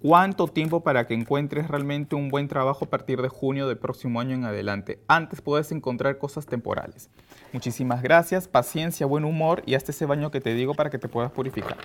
¿Cuánto 0.01 0.47
tiempo 0.47 0.81
para 0.81 1.07
que 1.07 1.13
encuentres 1.13 1.67
realmente 1.67 2.15
un 2.15 2.29
buen 2.29 2.47
trabajo 2.47 2.85
a 2.85 2.89
partir 2.89 3.21
de 3.21 3.29
junio 3.29 3.67
del 3.67 3.77
próximo 3.77 4.19
año 4.19 4.35
en 4.35 4.43
adelante? 4.43 4.99
Antes 5.07 5.41
puedes 5.41 5.71
encontrar 5.71 6.17
cosas 6.17 6.45
temporales. 6.45 7.09
Muchísimas 7.53 8.01
gracias, 8.01 8.47
paciencia, 8.47 9.05
buen 9.05 9.25
humor 9.25 9.63
y 9.65 9.73
hasta 9.73 9.91
ese 9.91 10.05
baño 10.05 10.29
que 10.29 10.41
te 10.41 10.53
digo 10.53 10.75
para 10.75 10.89
que 10.89 10.99
te 10.99 11.07
puedas 11.07 11.31
purificar. 11.31 11.77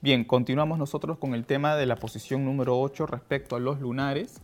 Bien, 0.00 0.24
continuamos 0.24 0.78
nosotros 0.78 1.18
con 1.18 1.34
el 1.34 1.46
tema 1.46 1.76
de 1.76 1.86
la 1.86 1.96
posición 1.96 2.44
número 2.44 2.78
8 2.78 3.06
respecto 3.06 3.56
a 3.56 3.60
los 3.60 3.80
lunares. 3.80 4.40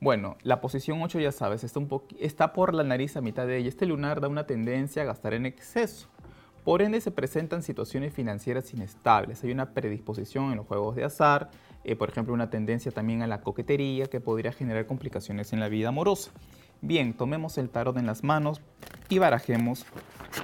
Bueno, 0.00 0.36
la 0.42 0.60
posición 0.60 1.00
8 1.00 1.20
ya 1.20 1.32
sabes, 1.32 1.64
está, 1.64 1.78
un 1.78 1.88
está 2.18 2.52
por 2.52 2.74
la 2.74 2.84
nariz 2.84 3.16
a 3.16 3.22
mitad 3.22 3.46
de 3.46 3.56
ella. 3.56 3.68
Este 3.68 3.86
lunar 3.86 4.20
da 4.20 4.28
una 4.28 4.46
tendencia 4.46 5.02
a 5.02 5.06
gastar 5.06 5.32
en 5.32 5.46
exceso. 5.46 6.08
Por 6.64 6.80
ende 6.80 7.00
se 7.02 7.10
presentan 7.10 7.62
situaciones 7.62 8.12
financieras 8.12 8.72
inestables. 8.72 9.44
Hay 9.44 9.52
una 9.52 9.72
predisposición 9.72 10.50
en 10.50 10.56
los 10.56 10.66
juegos 10.66 10.96
de 10.96 11.04
azar, 11.04 11.50
eh, 11.84 11.96
por 11.96 12.08
ejemplo, 12.08 12.34
una 12.34 12.50
tendencia 12.50 12.90
también 12.90 13.22
a 13.22 13.26
la 13.26 13.42
coquetería 13.42 14.06
que 14.06 14.20
podría 14.20 14.52
generar 14.52 14.86
complicaciones 14.86 15.52
en 15.52 15.60
la 15.60 15.68
vida 15.68 15.88
amorosa. 15.88 16.30
Bien, 16.80 17.14
tomemos 17.14 17.56
el 17.58 17.70
tarot 17.70 17.96
en 17.96 18.06
las 18.06 18.24
manos 18.24 18.60
y 19.08 19.18
barajemos 19.18 19.86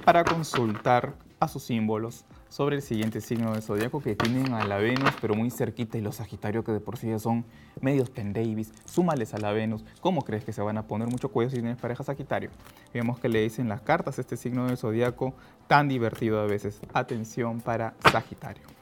para 0.05 0.23
consultar 0.23 1.13
a 1.39 1.47
sus 1.47 1.63
símbolos 1.63 2.25
sobre 2.49 2.75
el 2.75 2.81
siguiente 2.81 3.21
signo 3.21 3.53
de 3.53 3.61
zodiaco 3.61 4.01
que 4.01 4.15
tienen 4.15 4.53
a 4.53 4.65
la 4.65 4.77
Venus, 4.77 5.13
pero 5.21 5.35
muy 5.35 5.49
cerquita, 5.49 5.97
y 5.97 6.01
los 6.01 6.17
Sagitarios 6.17 6.65
que 6.65 6.71
de 6.71 6.79
por 6.79 6.97
sí 6.97 7.07
ya 7.07 7.17
son 7.17 7.45
medios 7.79 8.09
pendavis. 8.09 8.73
Súmales 8.85 9.33
a 9.33 9.37
la 9.37 9.51
Venus. 9.51 9.85
¿Cómo 10.01 10.23
crees 10.23 10.43
que 10.43 10.51
se 10.51 10.61
van 10.61 10.77
a 10.77 10.85
poner 10.85 11.07
mucho 11.07 11.29
cuello 11.29 11.49
si 11.49 11.57
tienes 11.57 11.77
pareja 11.77 12.03
Sagitario? 12.03 12.51
Vemos 12.93 13.19
que 13.19 13.29
le 13.29 13.41
dicen 13.41 13.69
las 13.69 13.81
cartas 13.81 14.19
este 14.19 14.35
signo 14.35 14.67
de 14.67 14.75
zodiaco 14.75 15.33
tan 15.67 15.87
divertido 15.87 16.41
a 16.41 16.45
veces. 16.45 16.81
Atención 16.93 17.61
para 17.61 17.93
Sagitario 18.11 18.80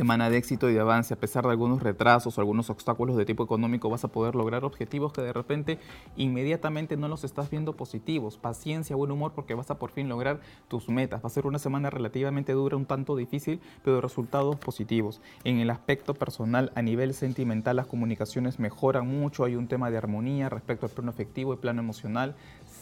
semana 0.00 0.30
de 0.30 0.38
éxito 0.38 0.70
y 0.70 0.72
de 0.72 0.80
avance, 0.80 1.12
a 1.12 1.18
pesar 1.18 1.44
de 1.44 1.50
algunos 1.50 1.82
retrasos 1.82 2.38
o 2.38 2.40
algunos 2.40 2.70
obstáculos 2.70 3.18
de 3.18 3.26
tipo 3.26 3.44
económico, 3.44 3.90
vas 3.90 4.02
a 4.02 4.08
poder 4.08 4.34
lograr 4.34 4.64
objetivos 4.64 5.12
que 5.12 5.20
de 5.20 5.34
repente 5.34 5.78
inmediatamente 6.16 6.96
no 6.96 7.06
los 7.06 7.22
estás 7.22 7.50
viendo 7.50 7.76
positivos. 7.76 8.38
Paciencia, 8.38 8.96
buen 8.96 9.10
humor, 9.10 9.32
porque 9.34 9.52
vas 9.52 9.70
a 9.70 9.78
por 9.78 9.90
fin 9.90 10.08
lograr 10.08 10.40
tus 10.68 10.88
metas. 10.88 11.22
Va 11.22 11.26
a 11.26 11.30
ser 11.30 11.46
una 11.46 11.58
semana 11.58 11.90
relativamente 11.90 12.54
dura, 12.54 12.78
un 12.78 12.86
tanto 12.86 13.14
difícil, 13.14 13.60
pero 13.84 14.00
resultados 14.00 14.56
positivos. 14.56 15.20
En 15.44 15.58
el 15.58 15.68
aspecto 15.68 16.14
personal, 16.14 16.72
a 16.74 16.80
nivel 16.80 17.12
sentimental, 17.12 17.76
las 17.76 17.86
comunicaciones 17.86 18.58
mejoran 18.58 19.06
mucho. 19.06 19.44
Hay 19.44 19.54
un 19.54 19.68
tema 19.68 19.90
de 19.90 19.98
armonía 19.98 20.48
respecto 20.48 20.86
al 20.86 20.92
plano 20.92 21.10
afectivo 21.10 21.52
y 21.52 21.58
plano 21.58 21.82
emocional 21.82 22.36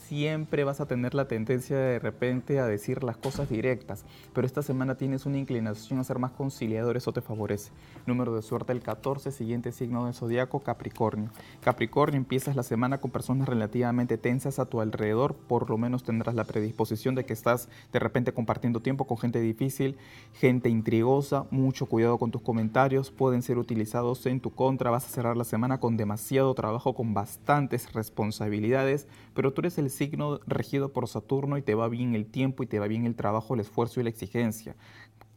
siempre 0.08 0.64
vas 0.64 0.80
a 0.80 0.86
tener 0.86 1.14
la 1.14 1.28
tendencia 1.28 1.76
de, 1.76 1.98
repente 1.98 2.58
a 2.58 2.66
decir 2.66 3.04
las 3.04 3.18
cosas 3.18 3.50
directas, 3.50 4.06
pero 4.32 4.46
esta 4.46 4.62
semana 4.62 4.96
tienes 4.96 5.26
una 5.26 5.36
inclinación 5.36 5.98
a 5.98 6.04
ser 6.04 6.18
más 6.18 6.30
conciliador, 6.32 6.96
eso 6.96 7.12
te 7.12 7.20
favorece. 7.20 7.72
Número 8.06 8.34
de 8.34 8.40
suerte 8.40 8.72
el 8.72 8.80
14, 8.80 9.30
siguiente 9.30 9.70
signo 9.70 10.06
de 10.06 10.14
zodiaco, 10.14 10.60
Capricornio. 10.60 11.28
Capricornio, 11.60 12.16
empiezas 12.16 12.56
la 12.56 12.62
semana 12.62 12.98
con 12.98 13.10
personas 13.10 13.48
relativamente 13.48 14.16
tensas 14.16 14.58
a 14.58 14.64
tu 14.64 14.80
alrededor, 14.80 15.34
por 15.34 15.68
lo 15.68 15.76
menos 15.76 16.04
tendrás 16.04 16.34
la 16.34 16.44
predisposición 16.44 17.14
de 17.14 17.26
que 17.26 17.34
estás 17.34 17.68
de 17.92 17.98
repente 17.98 18.32
compartiendo 18.32 18.80
tiempo 18.80 19.06
con 19.06 19.18
gente 19.18 19.40
difícil, 19.40 19.98
gente 20.32 20.70
intrigosa, 20.70 21.44
mucho 21.50 21.84
cuidado 21.84 22.16
con 22.16 22.30
tus 22.30 22.40
comentarios, 22.40 23.10
pueden 23.10 23.42
ser 23.42 23.58
utilizados 23.58 24.24
en 24.24 24.40
tu 24.40 24.52
contra, 24.52 24.90
vas 24.90 25.04
a 25.04 25.10
cerrar 25.10 25.36
la 25.36 25.44
semana 25.44 25.80
con 25.80 25.98
demasiado 25.98 26.54
trabajo, 26.54 26.94
con 26.94 27.12
bastantes 27.12 27.92
responsabilidades, 27.92 29.06
pero 29.34 29.52
tú 29.52 29.60
eres 29.60 29.76
el 29.76 29.90
signo 29.98 30.40
regido 30.46 30.92
por 30.92 31.08
Saturno 31.08 31.58
y 31.58 31.62
te 31.62 31.74
va 31.74 31.88
bien 31.88 32.14
el 32.14 32.26
tiempo 32.26 32.62
y 32.62 32.66
te 32.66 32.78
va 32.78 32.86
bien 32.86 33.04
el 33.04 33.16
trabajo, 33.16 33.54
el 33.54 33.60
esfuerzo 33.60 34.00
y 34.00 34.04
la 34.04 34.10
exigencia. 34.10 34.76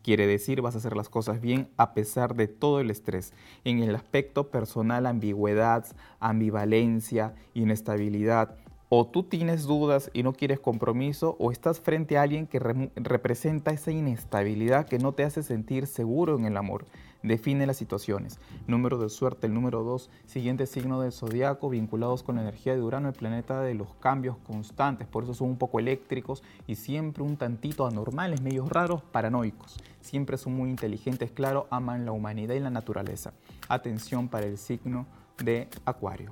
Quiere 0.04 0.26
decir, 0.26 0.62
vas 0.62 0.76
a 0.76 0.78
hacer 0.78 0.96
las 0.96 1.10
cosas 1.10 1.42
bien 1.42 1.68
a 1.78 1.94
pesar 1.94 2.36
de 2.36 2.48
todo 2.48 2.80
el 2.80 2.90
estrés. 2.90 3.34
En 3.64 3.84
el 3.84 3.94
aspecto 3.96 4.50
personal, 4.50 5.06
ambigüedad, 5.06 5.86
ambivalencia, 6.20 7.36
inestabilidad. 7.54 8.56
O 8.94 9.08
tú 9.08 9.24
tienes 9.24 9.64
dudas 9.64 10.12
y 10.14 10.22
no 10.22 10.34
quieres 10.34 10.60
compromiso, 10.60 11.38
o 11.40 11.54
estás 11.54 11.80
frente 11.80 12.18
a 12.18 12.24
alguien 12.24 12.46
que 12.46 12.60
representa 12.60 13.72
esa 13.72 13.90
inestabilidad 13.90 14.86
que 14.86 15.00
no 15.00 15.14
te 15.14 15.24
hace 15.24 15.44
sentir 15.44 15.88
seguro 15.88 16.38
en 16.38 16.44
el 16.44 16.58
amor. 16.58 16.84
Define 17.24 17.66
las 17.66 17.78
situaciones. 17.78 18.38
Número 18.68 18.98
de 18.98 19.08
suerte, 19.08 19.48
el 19.48 19.54
número 19.54 19.84
2, 19.84 20.10
siguiente 20.26 20.66
signo 20.66 21.00
del 21.00 21.14
zodiaco, 21.14 21.70
vinculados 21.70 22.22
con 22.22 22.36
la 22.36 22.42
energía 22.42 22.76
de 22.76 22.82
Urano, 22.82 23.08
el 23.08 23.14
planeta 23.14 23.62
de 23.62 23.76
los 23.76 23.94
cambios 24.02 24.36
constantes. 24.46 25.08
Por 25.08 25.24
eso 25.24 25.34
son 25.34 25.48
un 25.52 25.58
poco 25.58 25.80
eléctricos 25.80 26.44
y 26.68 26.76
siempre 26.76 27.24
un 27.24 27.38
tantito 27.38 27.88
anormales, 27.88 28.42
medios 28.42 28.68
raros, 28.68 29.04
paranoicos. 29.04 29.78
Siempre 30.02 30.38
son 30.38 30.54
muy 30.54 30.70
inteligentes, 30.70 31.32
claro, 31.32 31.66
aman 31.70 32.04
la 32.04 32.12
humanidad 32.12 32.56
y 32.56 32.60
la 32.60 32.70
naturaleza. 32.70 33.32
Atención 33.70 34.28
para 34.28 34.48
el 34.48 34.58
signo 34.58 35.06
de 35.42 35.70
Acuario. 35.86 36.30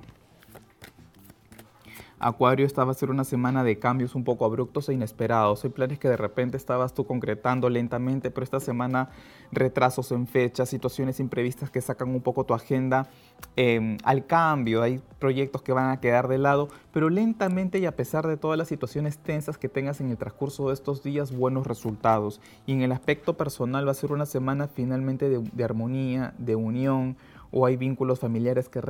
Acuario, 2.22 2.66
esta 2.66 2.84
va 2.84 2.92
a 2.92 2.94
ser 2.94 3.08
una 3.08 3.24
semana 3.24 3.64
de 3.64 3.78
cambios 3.78 4.14
un 4.14 4.24
poco 4.24 4.44
abruptos 4.44 4.90
e 4.90 4.92
inesperados. 4.92 5.64
Hay 5.64 5.70
planes 5.70 5.98
que 5.98 6.06
de 6.06 6.18
repente 6.18 6.58
estabas 6.58 6.92
tú 6.92 7.06
concretando 7.06 7.70
lentamente, 7.70 8.30
pero 8.30 8.44
esta 8.44 8.60
semana 8.60 9.08
retrasos 9.52 10.12
en 10.12 10.26
fechas, 10.26 10.68
situaciones 10.68 11.18
imprevistas 11.18 11.70
que 11.70 11.80
sacan 11.80 12.10
un 12.10 12.20
poco 12.20 12.44
tu 12.44 12.52
agenda 12.52 13.08
em, 13.56 13.96
al 14.04 14.26
cambio. 14.26 14.82
Hay 14.82 15.00
proyectos 15.18 15.62
que 15.62 15.72
van 15.72 15.88
a 15.88 16.00
quedar 16.00 16.28
de 16.28 16.36
lado, 16.36 16.68
pero 16.92 17.08
lentamente 17.08 17.78
y 17.78 17.86
a 17.86 17.96
pesar 17.96 18.26
de 18.26 18.36
todas 18.36 18.58
las 18.58 18.68
situaciones 18.68 19.16
tensas 19.16 19.56
que 19.56 19.70
tengas 19.70 20.02
en 20.02 20.10
el 20.10 20.18
transcurso 20.18 20.68
de 20.68 20.74
estos 20.74 21.02
días, 21.02 21.34
buenos 21.34 21.66
resultados. 21.66 22.42
Y 22.66 22.74
en 22.74 22.82
el 22.82 22.92
aspecto 22.92 23.38
personal 23.38 23.86
va 23.86 23.92
a 23.92 23.94
ser 23.94 24.12
una 24.12 24.26
semana 24.26 24.68
finalmente 24.68 25.30
de 25.30 25.64
armonía, 25.64 26.34
de 26.36 26.54
unión 26.54 27.16
o 27.52 27.66
hay 27.66 27.76
vínculos 27.76 28.20
familiares 28.20 28.68
que 28.68 28.80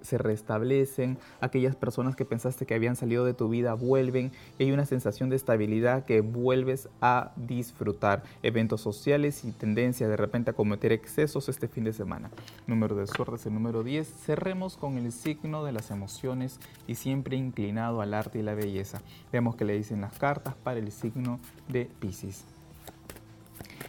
se 0.00 0.18
restablecen, 0.18 1.18
aquellas 1.40 1.76
personas 1.76 2.16
que 2.16 2.24
pensaste 2.24 2.66
que 2.66 2.74
habían 2.74 2.96
salido 2.96 3.24
de 3.24 3.34
tu 3.34 3.48
vida 3.48 3.74
vuelven 3.74 4.32
hay 4.58 4.72
una 4.72 4.84
sensación 4.86 5.30
de 5.30 5.36
estabilidad 5.36 6.04
que 6.04 6.20
vuelves 6.20 6.88
a 7.00 7.32
disfrutar. 7.36 8.22
Eventos 8.42 8.80
sociales 8.80 9.44
y 9.44 9.52
tendencia 9.52 10.08
de 10.08 10.16
repente 10.16 10.50
a 10.50 10.54
cometer 10.54 10.92
excesos 10.92 11.48
este 11.48 11.68
fin 11.68 11.84
de 11.84 11.92
semana. 11.92 12.30
Número 12.66 12.94
de 12.94 13.06
suerte 13.06 13.36
es 13.36 13.46
el 13.46 13.54
número 13.54 13.82
10. 13.82 14.06
Cerremos 14.06 14.76
con 14.76 14.98
el 14.98 15.12
signo 15.12 15.64
de 15.64 15.72
las 15.72 15.90
emociones 15.90 16.60
y 16.86 16.96
siempre 16.96 17.36
inclinado 17.36 18.00
al 18.00 18.14
arte 18.14 18.38
y 18.38 18.42
la 18.42 18.54
belleza. 18.54 19.00
Vemos 19.32 19.56
que 19.56 19.64
le 19.64 19.76
dicen 19.76 20.00
las 20.00 20.18
cartas 20.18 20.54
para 20.54 20.78
el 20.78 20.90
signo 20.92 21.40
de 21.68 21.86
Pisces. 21.98 22.44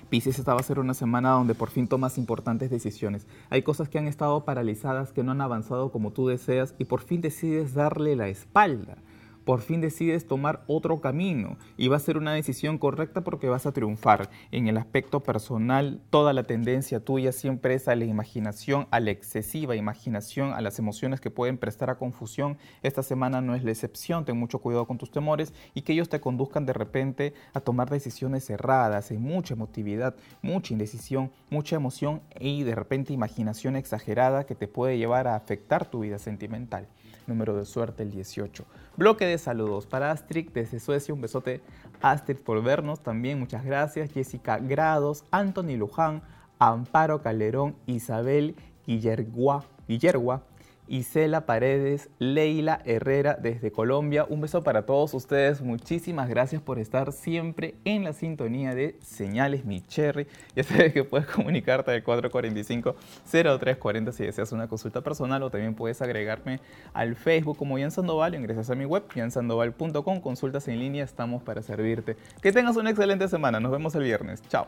Pisces, 0.10 0.40
esta 0.40 0.54
va 0.54 0.60
a 0.60 0.64
ser 0.64 0.80
una 0.80 0.94
semana 0.94 1.32
donde 1.32 1.56
por 1.56 1.70
fin 1.70 1.88
tomas 1.88 2.18
importantes 2.18 2.70
decisiones. 2.70 3.28
Hay 3.50 3.64
cosas 3.64 3.90
que 3.90 3.98
han 3.98 4.08
estado 4.08 4.46
paralizadas, 4.46 5.12
que 5.12 5.24
no 5.24 5.32
han 5.32 5.42
avanzado 5.42 5.92
como 5.92 6.12
tú 6.12 6.28
deseas 6.28 6.76
y 6.80 6.86
por 6.86 7.02
fin 7.02 7.22
decides 7.22 7.74
darle 7.74 8.16
la 8.16 8.28
espalda 8.28 8.98
por 9.44 9.62
fin 9.62 9.82
decides 9.82 10.28
tomar 10.28 10.64
otro 10.68 11.02
camino 11.02 11.58
y 11.78 11.88
va 11.88 11.98
a 11.98 12.00
ser 12.00 12.18
una 12.18 12.34
decisión 12.34 12.78
correcta 12.78 13.22
porque 13.22 13.50
vas 13.50 13.66
a 13.66 13.72
triunfar. 13.72 14.30
En 14.52 14.68
el 14.68 14.78
aspecto 14.78 15.22
personal, 15.22 16.02
toda 16.10 16.34
la 16.34 16.44
tendencia 16.44 17.00
tuya 17.00 17.32
siempre 17.32 17.74
es 17.74 17.88
a 17.88 17.96
la 17.96 18.06
imaginación, 18.06 18.88
a 18.92 19.00
la 19.00 19.12
excesiva 19.12 19.76
imaginación, 19.76 20.54
a 20.54 20.62
las 20.62 20.80
emociones 20.80 21.22
que 21.22 21.32
pueden 21.32 21.58
prestar 21.58 21.90
a 21.90 21.98
confusión. 21.98 22.58
Esta 22.84 23.04
semana 23.04 23.42
no 23.42 23.56
es 23.56 23.64
la 23.64 23.72
excepción, 23.72 24.26
ten 24.26 24.38
mucho 24.38 24.60
cuidado 24.60 24.86
con 24.86 24.98
tus 24.98 25.12
temores 25.12 25.54
y 25.74 25.82
que 25.82 25.94
ellos 25.94 26.10
te 26.10 26.20
conduzcan 26.20 26.66
de 26.66 26.74
repente 26.74 27.34
a 27.54 27.60
tomar 27.60 27.90
decisiones 27.90 28.50
erradas, 28.50 29.12
hay 29.12 29.18
mucha 29.18 29.54
emotividad, 29.54 30.16
mucha 30.42 30.74
indecisión, 30.74 31.32
mucha 31.50 31.76
emoción 31.76 32.22
y 32.40 32.64
de 32.64 32.76
repente 32.76 33.14
imaginación 33.14 33.76
exagerada 33.76 34.46
que 34.46 34.56
te 34.56 34.68
puede 34.68 34.98
llevar 34.98 35.28
a 35.28 35.36
afectar 35.36 35.90
tu 35.90 36.02
vida 36.02 36.20
sentimental 36.20 36.88
número 37.32 37.56
de 37.56 37.66
suerte 37.66 38.04
el 38.04 38.12
18. 38.12 38.66
Bloque 38.98 39.26
de 39.26 39.38
saludos 39.38 39.88
para 39.88 40.12
Astrid 40.12 40.50
desde 40.54 40.80
Suecia, 40.80 41.14
un 41.14 41.22
besote 41.22 41.62
Astrid 42.02 42.38
por 42.38 42.62
vernos 42.62 43.02
también, 43.02 43.40
muchas 43.40 43.64
gracias. 43.64 44.12
Jessica 44.12 44.60
Grados, 44.60 45.24
Anthony 45.32 45.78
Luján, 45.78 46.22
Amparo 46.60 47.22
Calderón, 47.22 47.76
Isabel 47.86 48.56
Guillergua, 48.86 49.66
Guillergua 49.88 50.44
Isela 50.92 51.46
Paredes, 51.46 52.10
Leila 52.20 52.82
Herrera 52.84 53.38
desde 53.42 53.72
Colombia. 53.72 54.26
Un 54.28 54.42
beso 54.42 54.62
para 54.62 54.86
todos 54.86 55.14
ustedes. 55.14 55.62
Muchísimas 55.62 56.28
gracias 56.28 56.62
por 56.62 56.80
estar 56.80 57.14
siempre 57.14 57.76
en 57.86 58.04
la 58.04 58.12
sintonía 58.12 58.76
de 58.76 59.00
Señales 59.02 59.64
Mi 59.64 59.80
Cherry. 59.82 60.28
Ya 60.54 60.64
sabes 60.64 60.92
que 60.92 61.06
puedes 61.06 61.28
comunicarte 61.28 61.92
al 61.92 62.04
445-0340 62.04 64.12
si 64.12 64.26
deseas 64.26 64.52
una 64.52 64.68
consulta 64.68 65.00
personal 65.00 65.42
o 65.44 65.50
también 65.50 65.76
puedes 65.76 66.02
agregarme 66.02 66.60
al 66.94 67.16
Facebook 67.16 67.58
como 67.58 67.80
Ian 67.80 67.92
Sandoval. 67.92 68.36
Ingresas 68.36 68.70
a 68.70 68.76
mi 68.76 68.84
web, 68.84 69.04
iansandoval.com. 69.16 70.20
Consultas 70.20 70.68
en 70.68 70.80
línea, 70.80 71.06
estamos 71.06 71.42
para 71.42 71.62
servirte. 71.62 72.18
Que 72.42 72.52
tengas 72.52 72.76
una 72.76 72.90
excelente 72.90 73.30
semana. 73.30 73.62
Nos 73.62 73.72
vemos 73.72 73.96
el 73.96 74.04
viernes. 74.04 74.42
Chao. 74.50 74.68